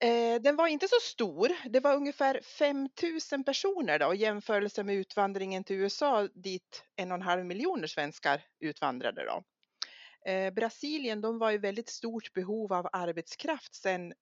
Eh, 0.00 0.40
den 0.42 0.56
var 0.56 0.66
inte 0.66 0.88
så 0.88 0.96
stor. 1.02 1.48
Det 1.70 1.80
var 1.80 1.96
ungefär 1.96 2.40
5000 2.58 3.44
personer 3.44 3.98
då, 3.98 4.14
i 4.14 4.18
jämförelse 4.18 4.84
med 4.84 4.94
utvandringen 4.94 5.64
till 5.64 5.76
USA 5.76 6.28
dit 6.34 6.84
en 6.96 7.10
och 7.10 7.14
en 7.14 7.22
halv 7.22 7.44
miljoner 7.44 7.86
svenskar 7.86 8.42
utvandrade. 8.60 9.24
Då. 9.24 9.42
Eh, 10.30 10.52
Brasilien 10.52 11.20
de 11.20 11.38
var 11.38 11.52
i 11.52 11.58
väldigt 11.58 11.88
stort 11.88 12.32
behov 12.32 12.72
av 12.72 12.88
arbetskraft 12.92 13.74
sedan 13.74 14.12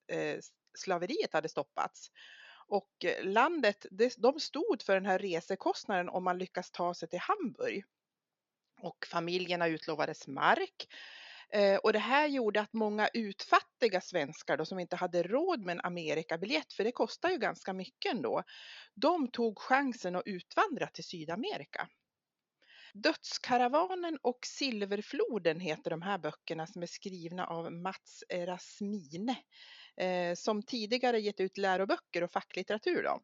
slaveriet 0.79 1.33
hade 1.33 1.49
stoppats. 1.49 2.11
Och 2.71 3.05
eh, 3.05 3.25
landet, 3.25 3.87
de 4.17 4.41
stod 4.41 4.83
för 4.83 4.95
den 4.95 5.07
här 5.07 5.19
resekostnaden 5.19 6.09
om 6.09 6.25
man 6.25 6.39
lyckas 6.39 6.71
ta 6.71 6.95
sig 6.95 7.09
till 7.09 7.19
Hamburg. 7.19 7.85
Och 8.83 9.07
familjerna 9.07 9.69
utlovades 9.69 10.29
mark. 10.29 10.87
Eh, 11.53 11.77
och 11.77 11.93
det 11.93 11.99
här 11.99 12.27
gjorde 12.27 12.61
att 12.61 12.73
många 12.73 13.09
utfattiga 13.15 14.01
svenskar 14.01 14.57
då, 14.57 14.65
som 14.65 14.79
inte 14.79 14.97
hade 14.97 15.23
råd 15.23 15.65
med 15.65 15.73
en 15.73 15.81
Amerikabiljett, 15.81 16.73
för 16.73 16.85
det 16.85 16.93
kostar 16.93 17.31
ju 17.31 17.39
ganska 17.39 17.73
mycket 17.73 18.13
ändå, 18.13 18.43
de 18.95 19.31
tog 19.31 19.59
chansen 19.59 20.17
att 20.17 20.27
utvandra 20.27 20.87
till 20.87 21.05
Sydamerika. 21.05 21.89
Dödskaravanen 22.95 24.19
och 24.23 24.39
Silverfloden 24.47 25.61
heter 25.61 25.91
de 25.91 26.03
här 26.03 26.19
böckerna 26.19 26.67
som 26.67 26.83
är 26.83 26.87
skrivna 26.87 27.47
av 27.47 27.73
Mats 27.73 28.25
Rasmine 28.33 29.37
Eh, 30.01 30.35
som 30.35 30.63
tidigare 30.63 31.21
gett 31.21 31.41
ut 31.41 31.59
läroböcker 31.59 32.23
och 32.23 32.31
facklitteratur. 32.31 33.03
Då. 33.03 33.21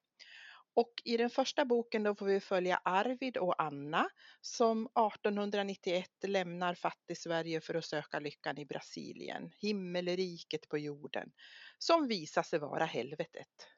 Och 0.74 0.92
i 1.04 1.16
den 1.16 1.30
första 1.30 1.64
boken 1.64 2.02
då 2.02 2.14
får 2.14 2.26
vi 2.26 2.40
följa 2.40 2.80
Arvid 2.84 3.36
och 3.36 3.62
Anna 3.62 4.08
som 4.40 4.86
1891 4.86 6.10
lämnar 6.26 6.74
fattig-Sverige 6.74 7.60
för 7.60 7.74
att 7.74 7.84
söka 7.84 8.18
lyckan 8.18 8.58
i 8.58 8.66
Brasilien, 8.66 9.50
himmelriket 9.58 10.68
på 10.68 10.78
jorden, 10.78 11.32
som 11.78 12.08
visar 12.08 12.42
sig 12.42 12.58
vara 12.58 12.84
helvetet. 12.84 13.68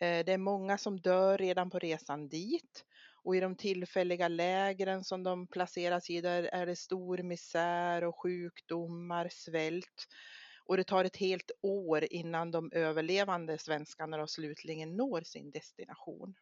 Eh, 0.00 0.24
det 0.24 0.32
är 0.32 0.38
många 0.38 0.78
som 0.78 1.00
dör 1.00 1.38
redan 1.38 1.70
på 1.70 1.78
resan 1.78 2.28
dit 2.28 2.84
och 3.22 3.36
i 3.36 3.40
de 3.40 3.56
tillfälliga 3.56 4.28
lägren 4.28 5.04
som 5.04 5.22
de 5.22 5.46
placeras 5.46 6.10
i 6.10 6.20
där 6.20 6.42
är 6.42 6.66
det 6.66 6.76
stor 6.76 7.18
misär 7.18 8.04
och 8.04 8.22
sjukdomar, 8.22 9.28
svält. 9.32 10.06
Och 10.66 10.76
det 10.76 10.84
tar 10.84 11.04
ett 11.04 11.16
helt 11.16 11.50
år 11.62 12.04
innan 12.10 12.50
de 12.50 12.72
överlevande 12.72 13.58
svenskarna 13.58 14.16
då 14.16 14.26
slutligen 14.26 14.96
når 14.96 15.20
sin 15.20 15.50
destination. 15.50 16.34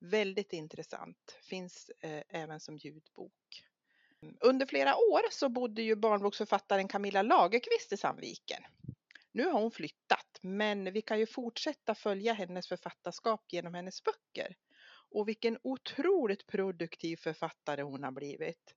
Väldigt 0.00 0.52
intressant, 0.52 1.38
finns 1.42 1.90
eh, 2.00 2.22
även 2.28 2.60
som 2.60 2.76
ljudbok. 2.76 3.32
Under 4.40 4.66
flera 4.66 4.96
år 4.96 5.30
så 5.30 5.48
bodde 5.48 5.82
ju 5.82 5.96
barnboksförfattaren 5.96 6.88
Camilla 6.88 7.22
Lagerqvist 7.22 7.92
i 7.92 7.96
Sandviken. 7.96 8.62
Nu 9.32 9.44
har 9.44 9.60
hon 9.60 9.70
flyttat, 9.70 10.38
men 10.40 10.92
vi 10.92 11.02
kan 11.02 11.18
ju 11.18 11.26
fortsätta 11.26 11.94
följa 11.94 12.32
hennes 12.32 12.68
författarskap 12.68 13.44
genom 13.52 13.74
hennes 13.74 14.02
böcker. 14.02 14.56
Och 15.10 15.28
vilken 15.28 15.58
otroligt 15.62 16.46
produktiv 16.46 17.16
författare 17.16 17.82
hon 17.82 18.04
har 18.04 18.12
blivit. 18.12 18.74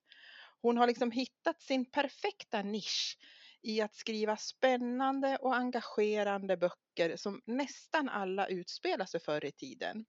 Hon 0.62 0.76
har 0.76 0.86
liksom 0.86 1.10
hittat 1.10 1.62
sin 1.62 1.84
perfekta 1.84 2.62
nisch 2.62 3.18
i 3.62 3.80
att 3.80 3.94
skriva 3.94 4.36
spännande 4.36 5.36
och 5.36 5.56
engagerande 5.56 6.56
böcker 6.56 7.16
som 7.16 7.42
nästan 7.44 8.08
alla 8.08 8.46
utspelar 8.46 9.06
sig 9.06 9.20
förr 9.20 9.44
i 9.44 9.52
tiden. 9.52 10.04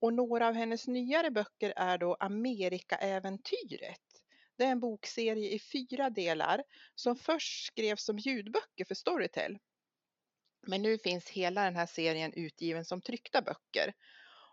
Och 0.00 0.14
några 0.14 0.48
av 0.48 0.54
hennes 0.54 0.86
nyare 0.86 1.30
böcker 1.30 1.72
är 1.76 1.98
då 1.98 2.16
Amerikaäventyret. 2.20 4.00
Det 4.56 4.64
är 4.64 4.70
en 4.70 4.80
bokserie 4.80 5.50
i 5.50 5.58
fyra 5.58 6.10
delar 6.10 6.62
som 6.94 7.16
först 7.16 7.66
skrevs 7.66 8.04
som 8.04 8.18
ljudböcker 8.18 8.84
för 8.84 8.94
Storytel. 8.94 9.58
Men 10.66 10.82
nu 10.82 10.98
finns 10.98 11.28
hela 11.28 11.64
den 11.64 11.76
här 11.76 11.86
serien 11.86 12.32
utgiven 12.32 12.84
som 12.84 13.02
tryckta 13.02 13.42
böcker. 13.42 13.94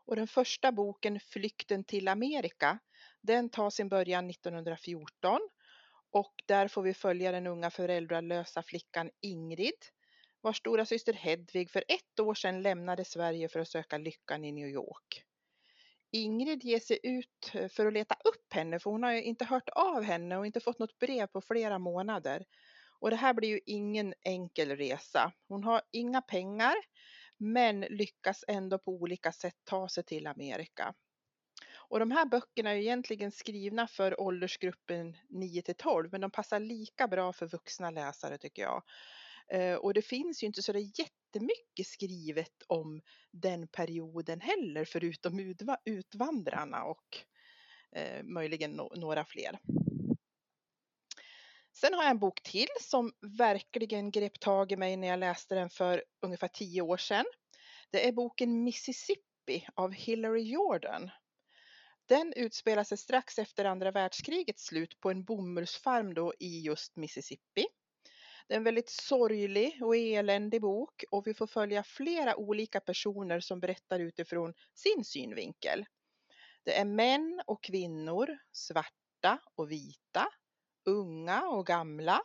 Och 0.06 0.16
den 0.16 0.28
första 0.28 0.72
boken, 0.72 1.20
Flykten 1.20 1.84
till 1.84 2.08
Amerika, 2.08 2.80
den 3.22 3.50
tar 3.50 3.70
sin 3.70 3.90
början 3.90 4.30
1914 4.30 5.40
och 6.14 6.34
där 6.46 6.68
får 6.68 6.82
vi 6.82 6.94
följa 6.94 7.32
den 7.32 7.48
unga 7.48 7.70
föräldralösa 7.70 8.64
flickan 8.64 9.10
Ingrid 9.22 9.86
vars 10.42 10.58
stora 10.58 10.86
syster 10.86 11.14
Hedvig 11.14 11.72
för 11.72 11.84
ett 11.88 12.20
år 12.20 12.34
sedan 12.34 12.62
lämnade 12.62 13.06
Sverige 13.06 13.50
för 13.50 13.60
att 13.60 13.68
söka 13.68 13.98
lyckan 13.98 14.46
i 14.46 14.52
New 14.52 14.68
York. 14.68 15.24
Ingrid 16.12 16.64
ger 16.64 16.80
sig 16.80 17.00
ut 17.04 17.52
eh, 17.54 17.68
för 17.68 17.86
att 17.86 17.94
leta 17.94 18.16
upp 18.24 18.54
henne 18.54 18.80
för 18.80 18.90
hon 18.92 19.04
har 19.04 19.12
ju 19.12 19.24
inte 19.24 19.46
hört 19.46 19.70
av 19.70 20.04
henne 20.04 20.38
och 20.38 20.46
inte 20.46 20.60
fått 20.60 20.80
något 20.80 21.00
brev 21.00 21.28
på 21.28 21.42
flera 21.42 21.80
månader. 21.80 22.46
Och 23.00 23.10
det 23.10 23.16
här 23.16 23.34
blir 23.34 23.50
ju 23.50 23.60
ingen 23.66 24.14
enkel 24.22 24.78
resa. 24.78 25.32
Hon 25.48 25.64
har 25.64 25.82
inga 25.92 26.22
pengar 26.22 26.76
men 27.38 27.80
lyckas 27.80 28.44
ändå 28.48 28.80
på 28.80 28.92
olika 28.92 29.32
sätt 29.32 29.56
ta 29.64 29.90
sig 29.90 30.04
till 30.04 30.28
Amerika. 30.28 30.94
Och 31.90 32.00
de 32.00 32.12
här 32.12 32.26
böckerna 32.26 32.72
är 32.72 32.76
egentligen 32.76 33.32
skrivna 33.32 33.88
för 33.88 34.22
åldersgruppen 34.22 35.18
9 35.30 35.62
till 35.62 35.76
12 35.76 36.10
men 36.12 36.22
de 36.22 36.32
passar 36.32 36.60
lika 36.60 37.08
bra 37.08 37.34
för 37.34 37.48
vuxna 37.48 37.92
läsare 37.92 38.38
tycker 38.38 38.62
jag. 38.62 38.84
Eh, 39.48 39.76
och 39.76 39.94
det 39.94 40.02
finns 40.02 40.44
ju 40.44 40.48
inte 40.48 40.62
så 40.62 40.74
det 40.74 40.80
jättemycket 40.80 41.88
skrivet 41.88 42.64
om 42.68 43.02
den 43.32 43.68
perioden 43.68 44.42
heller 44.42 44.86
förutom 44.86 45.56
utvandrarna 45.86 46.84
och 46.84 47.18
eh, 47.96 48.24
möjligen 48.24 48.72
några 48.96 49.26
fler. 49.26 49.60
Sen 51.76 51.94
har 51.94 52.04
jag 52.04 52.12
en 52.12 52.20
bok 52.20 52.44
till 52.44 52.68
som 52.82 53.12
verkligen 53.38 54.12
grep 54.12 54.40
tag 54.40 54.72
i 54.72 54.76
mig 54.76 54.98
när 54.98 55.08
jag 55.08 55.20
läste 55.20 55.56
den 55.56 55.70
för 55.70 56.04
ungefär 56.22 56.48
tio 56.48 56.82
år 56.82 56.98
sedan. 56.98 57.26
Det 57.92 58.08
är 58.08 58.12
boken 58.12 58.64
Mississippi 58.64 59.68
av 59.76 59.92
Hillary 59.92 60.42
Jordan 60.42 61.10
den 62.08 62.34
utspelar 62.36 62.84
sig 62.84 62.98
strax 62.98 63.40
efter 63.40 63.66
andra 63.66 63.92
världskrigets 63.92 64.66
slut 64.66 65.00
på 65.00 65.12
en 65.12 65.24
bomullsfarm 65.24 66.14
då 66.14 66.34
i 66.40 66.62
just 66.62 66.96
Mississippi. 66.96 67.66
Det 68.48 68.54
är 68.54 68.58
en 68.58 68.64
väldigt 68.64 68.90
sorglig 68.90 69.80
och 69.84 69.96
eländig 69.96 70.62
bok 70.62 71.04
och 71.12 71.28
vi 71.28 71.34
får 71.34 71.48
följa 71.48 71.84
flera 71.84 72.36
olika 72.36 72.80
personer 72.80 73.40
som 73.40 73.60
berättar 73.60 74.00
utifrån 74.00 74.54
sin 74.74 75.06
synvinkel. 75.06 75.86
Det 76.64 76.78
är 76.78 76.86
män 76.86 77.42
och 77.46 77.64
kvinnor, 77.64 78.38
svarta 78.52 79.40
och 79.56 79.72
vita, 79.72 80.28
unga 80.86 81.42
och 81.42 81.66
gamla. 81.66 82.22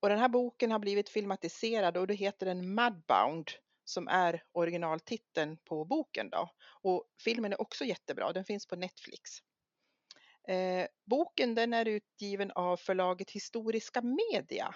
Och 0.00 0.08
den 0.08 0.18
här 0.18 0.28
boken 0.28 0.70
har 0.70 0.78
blivit 0.78 1.08
filmatiserad 1.08 1.96
och 1.96 2.06
då 2.06 2.14
heter 2.14 2.46
den 2.46 2.74
Mudbound 2.74 3.50
som 3.90 4.08
är 4.08 4.42
originaltiteln 4.52 5.56
på 5.56 5.84
boken. 5.84 6.30
Då. 6.30 6.50
Och 6.82 7.04
filmen 7.24 7.52
är 7.52 7.60
också 7.60 7.84
jättebra, 7.84 8.32
den 8.32 8.44
finns 8.44 8.66
på 8.66 8.76
Netflix. 8.76 9.30
Eh, 10.48 10.86
boken 11.06 11.54
den 11.54 11.74
är 11.74 11.88
utgiven 11.88 12.50
av 12.50 12.76
förlaget 12.76 13.30
Historiska 13.30 14.02
Media 14.02 14.74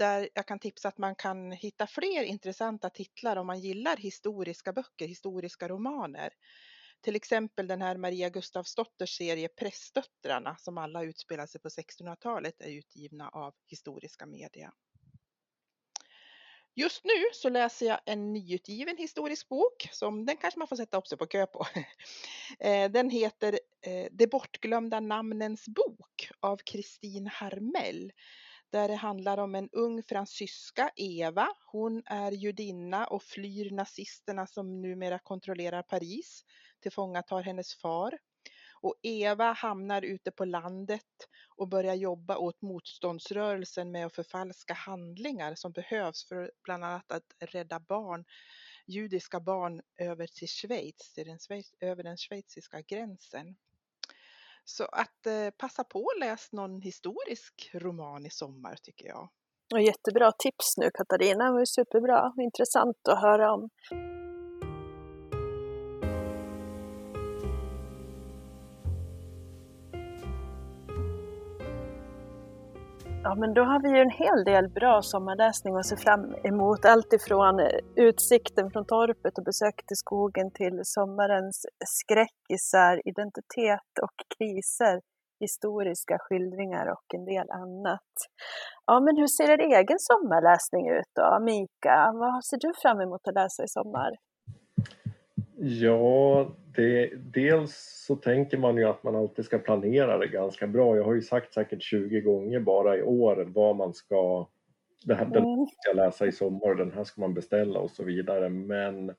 där 0.00 0.28
jag 0.34 0.46
kan 0.46 0.58
tipsa 0.58 0.88
att 0.88 0.98
man 0.98 1.14
kan 1.14 1.52
hitta 1.52 1.86
fler 1.86 2.22
intressanta 2.22 2.90
titlar 2.90 3.36
om 3.36 3.46
man 3.46 3.60
gillar 3.60 3.96
historiska 3.96 4.72
böcker, 4.72 5.06
historiska 5.06 5.68
romaner. 5.68 6.32
Till 7.00 7.16
exempel 7.16 7.66
den 7.66 7.82
här 7.82 7.96
Maria 7.96 8.28
Gustafsdotters 8.28 9.16
serie 9.16 9.48
Prästdöttrarna 9.48 10.56
som 10.56 10.78
alla 10.78 11.04
utspelar 11.04 11.46
sig 11.46 11.60
på 11.60 11.68
1600-talet 11.68 12.60
är 12.60 12.70
utgivna 12.70 13.28
av 13.28 13.54
Historiska 13.66 14.26
Media. 14.26 14.72
Just 16.74 17.04
nu 17.04 17.24
så 17.32 17.48
läser 17.48 17.86
jag 17.86 18.00
en 18.06 18.32
nyutgiven 18.32 18.96
historisk 18.96 19.48
bok 19.48 19.88
som 19.92 20.26
den 20.26 20.36
kanske 20.36 20.58
man 20.58 20.68
får 20.68 20.76
sätta 20.76 20.96
upp 20.96 21.06
sig 21.06 21.18
på 21.18 21.26
kö 21.26 21.46
på. 21.46 21.66
Eh, 22.58 22.90
den 22.90 23.10
heter 23.10 23.60
eh, 23.82 24.06
De 24.10 24.26
bortglömda 24.26 25.00
namnens 25.00 25.68
bok 25.68 26.30
av 26.40 26.56
Kristin 26.56 27.26
Harmell 27.26 28.12
där 28.70 28.88
det 28.88 28.94
handlar 28.94 29.38
om 29.38 29.54
en 29.54 29.68
ung 29.72 30.02
fransyska, 30.02 30.90
Eva. 30.96 31.48
Hon 31.66 32.02
är 32.06 32.32
judinna 32.32 33.06
och 33.06 33.22
flyr 33.22 33.70
nazisterna 33.70 34.46
som 34.46 34.82
numera 34.82 35.18
kontrollerar 35.18 35.82
Paris, 35.82 36.44
tillfångatar 36.80 37.42
hennes 37.42 37.74
far. 37.74 38.18
Och 38.82 38.94
Eva 39.02 39.52
hamnar 39.52 40.02
ute 40.02 40.30
på 40.30 40.44
landet 40.44 41.06
och 41.56 41.68
börjar 41.68 41.94
jobba 41.94 42.36
åt 42.36 42.62
motståndsrörelsen 42.62 43.92
med 43.92 44.06
att 44.06 44.14
förfalska 44.14 44.74
handlingar 44.74 45.54
som 45.54 45.72
behövs 45.72 46.28
för 46.28 46.50
bland 46.64 46.84
annat 46.84 47.12
att 47.12 47.34
rädda 47.38 47.80
barn, 47.80 48.24
judiska 48.86 49.40
barn 49.40 49.82
över 49.96 50.26
till 50.26 50.48
Schweiz, 50.48 51.12
till 51.14 51.26
den 51.26 51.38
Schweiz 51.38 51.72
över 51.80 52.02
den 52.02 52.16
schweiziska 52.16 52.80
gränsen. 52.80 53.56
Så 54.64 54.84
att 54.84 55.26
eh, 55.26 55.50
passa 55.58 55.84
på 55.84 56.06
att 56.14 56.20
läsa 56.20 56.56
någon 56.56 56.82
historisk 56.82 57.70
roman 57.74 58.26
i 58.26 58.30
sommar 58.30 58.76
tycker 58.82 59.06
jag. 59.06 59.28
Och 59.74 59.80
jättebra 59.80 60.32
tips 60.32 60.76
nu 60.76 60.90
Katarina, 60.94 61.44
det 61.44 61.52
var 61.52 61.60
ju 61.60 61.66
superbra 61.66 62.32
och 62.36 62.42
intressant 62.42 63.08
att 63.08 63.20
höra 63.20 63.52
om. 63.52 63.70
Ja, 73.30 73.36
men 73.36 73.54
då 73.54 73.62
har 73.62 73.80
vi 73.82 73.88
ju 73.88 73.98
en 74.02 74.10
hel 74.10 74.44
del 74.44 74.68
bra 74.68 75.02
sommarläsning 75.02 75.76
att 75.76 75.86
se 75.86 75.96
fram 75.96 76.34
emot. 76.44 76.84
Allt 76.84 77.12
ifrån 77.12 77.60
eh, 77.60 77.66
utsikten 77.96 78.70
från 78.70 78.84
torpet 78.86 79.38
och 79.38 79.44
besök 79.44 79.76
till 79.86 79.96
skogen 79.96 80.50
till 80.50 80.80
sommarens 80.84 81.66
skräckisar, 81.86 83.08
identitet 83.08 83.92
och 84.02 84.16
kriser, 84.34 85.00
historiska 85.40 86.16
skildringar 86.20 86.86
och 86.94 87.06
en 87.14 87.24
del 87.24 87.50
annat. 87.50 88.12
Ja, 88.86 89.00
men 89.00 89.16
hur 89.16 89.26
ser 89.26 89.50
er 89.50 89.78
egen 89.78 89.98
sommarläsning 89.98 90.88
ut 90.98 91.12
då, 91.20 91.38
Mika? 91.40 92.12
Vad 92.14 92.44
ser 92.44 92.58
du 92.66 92.72
fram 92.82 93.00
emot 93.00 93.28
att 93.28 93.34
läsa 93.34 93.64
i 93.64 93.68
sommar? 93.68 94.10
Ja, 95.56 96.48
det, 96.76 97.10
dels 97.16 98.04
så 98.06 98.16
tänker 98.16 98.58
man 98.58 98.76
ju 98.76 98.84
att 98.84 99.02
man 99.02 99.16
alltid 99.16 99.44
ska 99.44 99.58
planera 99.58 100.18
det 100.18 100.26
ganska 100.26 100.66
bra. 100.66 100.96
Jag 100.96 101.04
har 101.04 101.14
ju 101.14 101.22
sagt 101.22 101.54
säkert 101.54 101.82
20 101.82 102.20
gånger 102.20 102.60
bara 102.60 102.96
i 102.96 103.02
år 103.02 103.44
vad 103.54 103.76
man 103.76 103.94
ska, 103.94 104.48
det 105.04 105.14
här, 105.14 105.24
den 105.26 105.44
Mm. 105.44 105.66
ska 105.66 105.88
jag 105.90 105.96
läsa 105.96 106.26
i 106.26 106.32
sommar 106.32 106.74
den 106.74 106.92
här 106.92 107.04
ska 107.04 107.20
man 107.20 107.34
beställa 107.34 107.80
och 107.80 107.90
så 107.90 108.04
vidare. 108.04 108.48
Men 108.48 109.14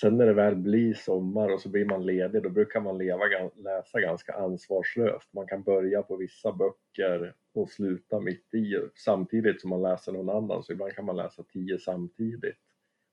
sen 0.00 0.16
när 0.16 0.26
det 0.26 0.32
väl 0.32 0.56
blir 0.56 0.94
sommar 0.94 1.48
och 1.52 1.60
så 1.60 1.68
blir 1.68 1.84
man 1.84 2.06
ledig, 2.06 2.42
då 2.42 2.48
brukar 2.50 2.80
man 2.80 2.98
leva, 2.98 3.22
läsa 3.56 4.00
ganska 4.00 4.32
ansvarslöst. 4.32 5.32
Man 5.32 5.46
kan 5.46 5.62
börja 5.62 6.02
på 6.02 6.16
vissa 6.16 6.52
böcker 6.52 7.34
och 7.54 7.70
sluta 7.70 8.20
mitt 8.20 8.54
i 8.54 8.76
samtidigt 9.04 9.60
som 9.60 9.70
man 9.70 9.82
läser 9.82 10.12
någon 10.12 10.30
annan. 10.30 10.62
Så 10.62 10.72
ibland 10.72 10.92
kan 10.92 11.04
man 11.04 11.16
läsa 11.16 11.42
tio 11.52 11.78
samtidigt. 11.78 12.56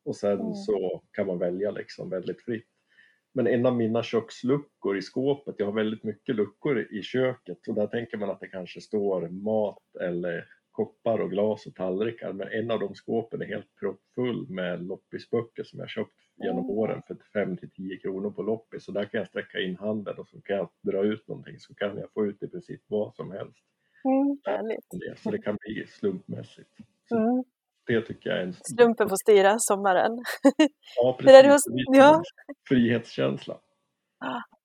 Och 0.05 0.15
sen 0.15 0.39
Mm. 0.39 0.53
så 0.53 1.03
kan 1.11 1.27
man 1.27 1.39
välja 1.39 1.71
liksom 1.71 2.09
väldigt 2.09 2.41
fritt. 2.41 2.67
Men 3.37 3.47
en 3.47 3.65
av 3.65 3.75
mina 3.75 4.03
köksluckor 4.03 4.97
i 4.97 5.01
skåpet, 5.01 5.55
jag 5.57 5.65
har 5.65 5.73
väldigt 5.73 6.03
mycket 6.03 6.35
luckor 6.35 6.79
i 6.79 7.01
köket 7.01 7.67
och 7.67 7.75
där 7.75 7.87
tänker 7.87 8.17
man 8.17 8.29
att 8.29 8.39
det 8.39 8.47
kanske 8.47 8.81
står 8.81 9.29
mat 9.29 9.95
eller 10.01 10.45
koppar 10.71 11.19
och 11.19 11.29
glas 11.29 11.65
och 11.65 11.75
tallrikar. 11.75 12.33
Men 12.33 12.47
en 12.47 12.71
av 12.71 12.79
de 12.79 12.95
skåpen 12.95 13.41
är 13.41 13.45
helt 13.45 13.75
proppfull 13.79 14.49
med 14.49 14.83
loppisböcker 14.83 15.63
som 15.63 15.79
jag 15.79 15.89
köpt 15.89 16.13
genom 16.35 16.69
åren 16.69 17.01
för 17.07 17.17
5 17.33 17.57
till 17.57 17.71
10 17.71 17.97
kronor 17.97 18.31
på 18.31 18.41
loppis. 18.41 18.85
Så 18.85 18.91
där 18.91 19.03
kan 19.03 19.17
jag 19.17 19.27
sträcka 19.27 19.59
in 19.59 19.77
handen 19.77 20.17
och 20.17 20.29
så 20.29 20.41
kan 20.41 20.55
jag 20.55 20.69
dra 20.81 21.03
ut 21.03 21.27
någonting 21.27 21.59
så 21.59 21.75
kan 21.75 21.97
jag 21.97 22.11
få 22.13 22.25
ut 22.25 22.43
i 22.43 22.47
princip 22.47 22.81
vad 22.87 23.15
som 23.15 23.31
helst. 23.31 23.63
Mm. 24.05 24.37
Så 25.17 25.31
det 25.31 25.41
kan 25.41 25.57
bli 25.61 25.87
slumpmässigt. 25.87 26.71
Mm. 27.11 27.43
Det 27.87 28.01
tycker 28.01 28.29
jag 28.29 28.39
är 28.39 28.43
en 28.43 28.53
Slumpen 28.53 29.09
får 29.09 29.15
styra 29.15 29.55
sommaren. 29.59 30.11
Ja, 30.95 31.17
är 31.19 31.43
det 31.43 31.49
precis. 31.49 31.73
Det 31.73 31.91
blir 31.91 32.01
ja. 32.01 32.15
en 32.15 32.23
Frihetskänsla. 32.69 33.57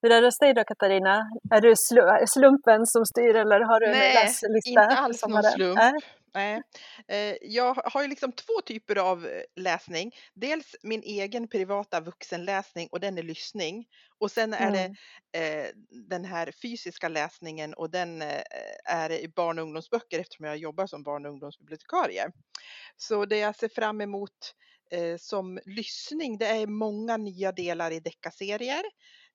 Hur 0.02 0.12
är 0.12 0.20
det 0.20 0.26
hos 0.26 0.38
dig 0.38 0.54
då 0.54 0.64
Katarina? 0.64 1.30
Är 1.50 1.60
du 1.60 1.70
slu- 1.74 2.26
slumpen 2.26 2.86
som 2.86 3.06
styr 3.06 3.34
eller 3.34 3.60
har 3.60 3.80
du 3.80 3.86
en 3.86 3.92
Nej, 3.92 4.14
läslista? 4.14 4.70
inte 4.70 4.82
för 4.96 5.02
alls 5.02 5.26
någon 5.26 5.42
slump. 5.42 5.76
Nej. 5.78 5.92
Nej. 6.34 6.62
Eh, 7.08 7.36
Jag 7.42 7.74
har 7.74 8.02
ju 8.02 8.08
liksom 8.08 8.32
två 8.32 8.60
typer 8.66 8.96
av 8.96 9.26
eh, 9.26 9.42
läsning. 9.56 10.10
Dels 10.34 10.76
min 10.82 11.02
egen 11.02 11.48
privata 11.48 12.00
vuxenläsning 12.00 12.88
och 12.92 13.00
den 13.00 13.18
är 13.18 13.22
lyssning. 13.22 13.84
Och 14.18 14.30
sen 14.30 14.54
är 14.54 14.68
Mm. 14.68 14.94
det 15.32 15.38
eh, 15.38 15.66
den 16.08 16.24
här 16.24 16.52
fysiska 16.62 17.08
läsningen 17.08 17.74
och 17.74 17.90
den 17.90 18.22
eh, 18.22 18.42
är 18.84 19.10
i 19.10 19.28
barn 19.36 19.58
och 19.58 19.62
ungdomsböcker 19.64 20.18
eftersom 20.18 20.46
jag 20.46 20.56
jobbar 20.56 20.86
som 20.86 21.02
barn 21.02 21.26
och 21.26 21.32
ungdomsbibliotekarie. 21.32 22.24
Så 22.96 23.24
det 23.24 23.38
jag 23.38 23.56
ser 23.56 23.68
fram 23.68 24.00
emot 24.00 24.54
eh, 24.90 25.16
som 25.18 25.58
lyssning 25.66 26.38
det 26.38 26.46
är 26.46 26.66
många 26.66 27.16
nya 27.16 27.52
delar 27.52 27.90
i 27.90 28.00
deckaserier. 28.00 28.82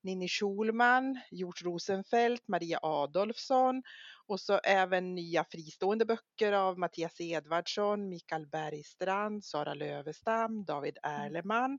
Ninni 0.08 0.28
Schulman, 0.28 1.20
George 1.30 1.64
Rosenfeldt, 1.64 2.48
Maria 2.48 2.78
Adolfsson 2.82 3.82
och 4.26 4.40
så 4.40 4.58
även 4.64 5.14
nya 5.14 5.44
fristående 5.44 6.04
böcker 6.04 6.52
av 6.52 6.78
Mattias 6.78 7.20
Edvardsson, 7.20 8.08
Mikael 8.08 8.46
Bergstrand, 8.46 9.44
Sara 9.44 9.74
Lövestam, 9.74 10.64
David 10.64 10.98
Erleman 11.02 11.78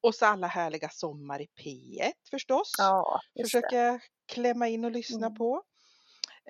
och 0.00 0.14
så 0.14 0.26
alla 0.26 0.46
härliga 0.46 0.88
Sommar 0.88 1.40
i 1.42 1.46
P1 1.60 2.12
förstås. 2.30 2.72
Ja. 2.78 3.20
Försöker 3.42 4.00
klämma 4.32 4.68
in 4.68 4.84
och 4.84 4.90
lyssna 4.90 5.26
Mm. 5.26 5.38
på. 5.38 5.62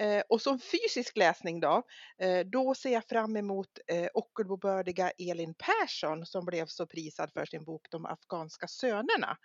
Eh, 0.01 0.23
och 0.29 0.43
som 0.43 0.59
fysisk 0.61 1.17
läsning 1.17 1.61
då, 1.61 1.83
eh, 2.19 2.41
då 2.47 2.75
ser 2.75 2.93
jag 2.93 3.05
fram 3.09 3.37
emot 3.37 3.69
eh, 3.87 4.09
Ockelbobördiga 4.15 5.11
Elin 5.11 5.55
Persson 5.55 6.27
som 6.27 6.45
blev 6.45 6.67
så 6.67 6.87
prisad 6.87 7.33
för 7.33 7.47
sin 7.47 7.65
bok 7.65 7.87
De 7.91 8.07
afghanska 8.07 8.69
sönerna 8.69 9.37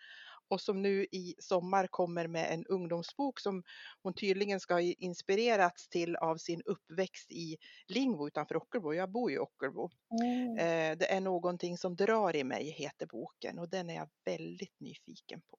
och 0.48 0.62
som 0.62 0.82
nu 0.82 1.06
i 1.12 1.36
sommar 1.40 1.88
kommer 1.88 2.28
med 2.28 2.54
en 2.54 2.66
ungdomsbok 2.66 3.40
som 3.40 3.64
hon 4.04 4.14
tydligen 4.14 4.60
ska 4.60 4.74
ha 4.74 4.82
inspirerats 4.82 5.90
till 5.90 6.16
av 6.16 6.38
sin 6.38 6.62
uppväxt 6.66 7.32
i 7.32 7.58
Lingbo 7.88 8.28
utanför 8.28 8.58
Ockelbo. 8.58 8.94
Jag 8.94 9.12
bor 9.12 9.32
i 9.32 9.38
Ockelbo. 9.38 9.90
Mm. 10.22 10.58
Eh, 10.58 10.98
det 10.98 11.14
är 11.14 11.22
någonting 11.22 11.78
som 11.78 11.96
drar 11.96 12.36
i 12.36 12.44
mig 12.44 12.64
heter 12.70 13.06
boken 13.06 13.60
och 13.60 13.70
den 13.70 13.90
är 13.90 13.96
jag 13.96 14.10
väldigt 14.26 14.80
nyfiken 14.80 15.42
på. 15.42 15.58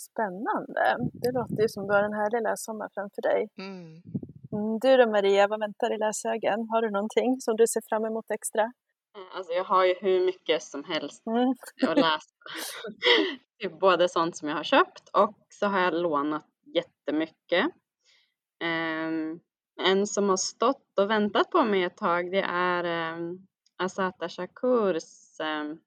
Spännande. 0.00 1.10
Det 1.12 1.32
låter 1.32 1.62
ju 1.62 1.68
som 1.68 1.86
du 1.86 1.92
har 1.92 2.02
en 2.02 2.12
härlig 2.12 2.42
lässommar 2.42 2.88
framför 2.94 3.22
dig. 3.22 3.48
Mm. 3.58 4.02
Mm, 4.52 4.78
du 4.78 4.96
då 4.96 5.10
Maria, 5.10 5.48
vad 5.48 5.60
väntar 5.60 5.94
i 5.94 5.98
läshögen? 5.98 6.68
Har 6.70 6.82
du 6.82 6.90
någonting 6.90 7.40
som 7.40 7.56
du 7.56 7.66
ser 7.66 7.82
fram 7.88 8.04
emot 8.04 8.30
extra? 8.30 8.72
Alltså 9.32 9.52
jag 9.52 9.64
har 9.64 9.84
ju 9.84 9.94
hur 10.00 10.24
mycket 10.26 10.62
som 10.62 10.84
helst 10.84 11.26
Mm. 11.26 11.54
att 11.86 11.96
läsa. 11.98 12.30
Typ 13.62 13.80
både 13.80 14.08
sånt 14.08 14.36
som 14.36 14.48
jag 14.48 14.56
har 14.56 14.64
köpt 14.64 15.08
och 15.12 15.46
så 15.48 15.66
har 15.66 15.80
jag 15.80 15.94
lånat 15.94 16.46
jättemycket. 16.74 17.66
Um, 18.64 19.40
en 19.80 20.06
som 20.06 20.28
har 20.28 20.36
stått 20.36 20.98
och 20.98 21.10
väntat 21.10 21.50
på 21.50 21.64
mig 21.64 21.82
ett 21.84 21.96
tag 21.96 22.30
det 22.30 22.42
är 22.48 23.14
um, 23.14 23.46
Asata 23.76 24.28
Shakurs 24.28 25.40
um, 25.40 25.80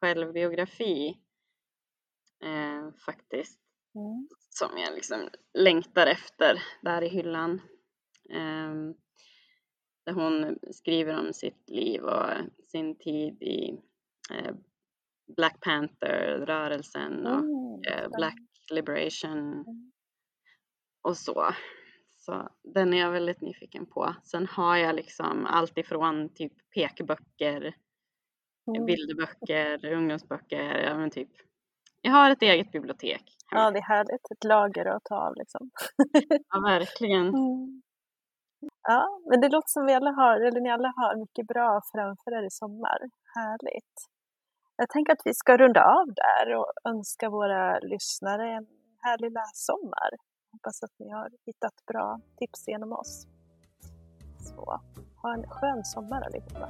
självbiografi. 0.00 1.20
faktiskt. 3.06 3.60
Mm. 3.94 4.28
Som 4.50 4.78
jag 4.78 4.94
liksom 4.94 5.28
längtar 5.58 6.06
efter 6.06 6.62
där 6.82 7.02
i 7.02 7.08
hyllan. 7.08 7.60
Ehm, 8.30 8.94
där 10.06 10.12
hon 10.12 10.58
skriver 10.72 11.18
om 11.18 11.32
sitt 11.32 11.70
liv 11.70 12.02
och 12.02 12.30
sin 12.74 12.98
tid 12.98 13.42
i 13.42 13.70
eh, 14.32 14.54
Black 15.36 15.60
Panther-rörelsen 15.60 17.26
och 17.26 17.44
Mm. 17.44 18.10
Black 18.16 18.38
Liberation 18.70 19.52
Mm. 19.52 19.92
och 21.02 21.16
så. 21.16 21.50
Så 22.10 22.48
den 22.74 22.94
är 22.94 22.98
jag 22.98 23.10
väldigt 23.10 23.40
nyfiken 23.40 23.86
på. 23.86 24.14
Sen 24.24 24.46
har 24.46 24.76
jag 24.76 24.94
liksom 24.96 25.46
allt 25.46 25.78
ifrån 25.78 26.34
typ 26.34 26.52
pekböcker, 26.74 27.74
Mm. 28.68 28.86
bilderböcker, 28.86 29.92
ungdomsböcker, 29.92 30.78
ja 30.78 30.96
men 30.98 31.10
typ. 31.10 31.28
Jag 32.02 32.12
har 32.12 32.30
ett 32.30 32.42
eget 32.42 32.72
bibliotek. 32.72 33.22
Ja, 33.50 33.58
hemma. 33.58 33.70
det 33.70 33.78
är 33.78 33.82
härligt. 33.82 34.30
Ett 34.32 34.44
lager 34.44 34.84
att 34.86 35.04
ta 35.04 35.16
av 35.16 35.34
liksom. 35.36 35.70
Ja, 36.48 36.60
verkligen. 36.60 37.28
Mm. 37.34 37.82
Ja, 38.84 39.20
men 39.30 39.40
det 39.40 39.48
låter 39.48 39.68
som 39.68 39.86
vi 39.86 39.94
alla 39.94 40.10
har, 40.10 40.40
eller 40.40 40.60
ni 40.60 40.70
alla 40.70 40.92
har 40.96 41.16
mycket 41.16 41.46
bra 41.46 41.80
framför 41.92 42.30
er 42.38 42.46
i 42.46 42.50
sommar. 42.50 42.98
Härligt. 43.34 43.94
Jag 44.76 44.88
tänker 44.88 45.12
att 45.12 45.22
vi 45.24 45.34
ska 45.34 45.56
runda 45.56 45.84
av 45.84 46.06
där 46.06 46.56
och 46.56 46.72
önska 46.84 47.30
våra 47.30 47.78
lyssnare 47.78 48.50
en 48.50 48.66
härlig 49.02 49.32
lässommar. 49.32 50.10
Hoppas 50.52 50.82
att 50.82 50.98
ni 50.98 51.10
har 51.10 51.30
hittat 51.46 51.86
bra 51.86 52.20
tips 52.36 52.68
genom 52.68 52.92
oss. 52.92 53.26
Så, 54.38 54.80
ha 55.22 55.34
en 55.34 55.48
skön 55.48 55.84
sommar 55.84 56.22
allihopa. 56.22 56.68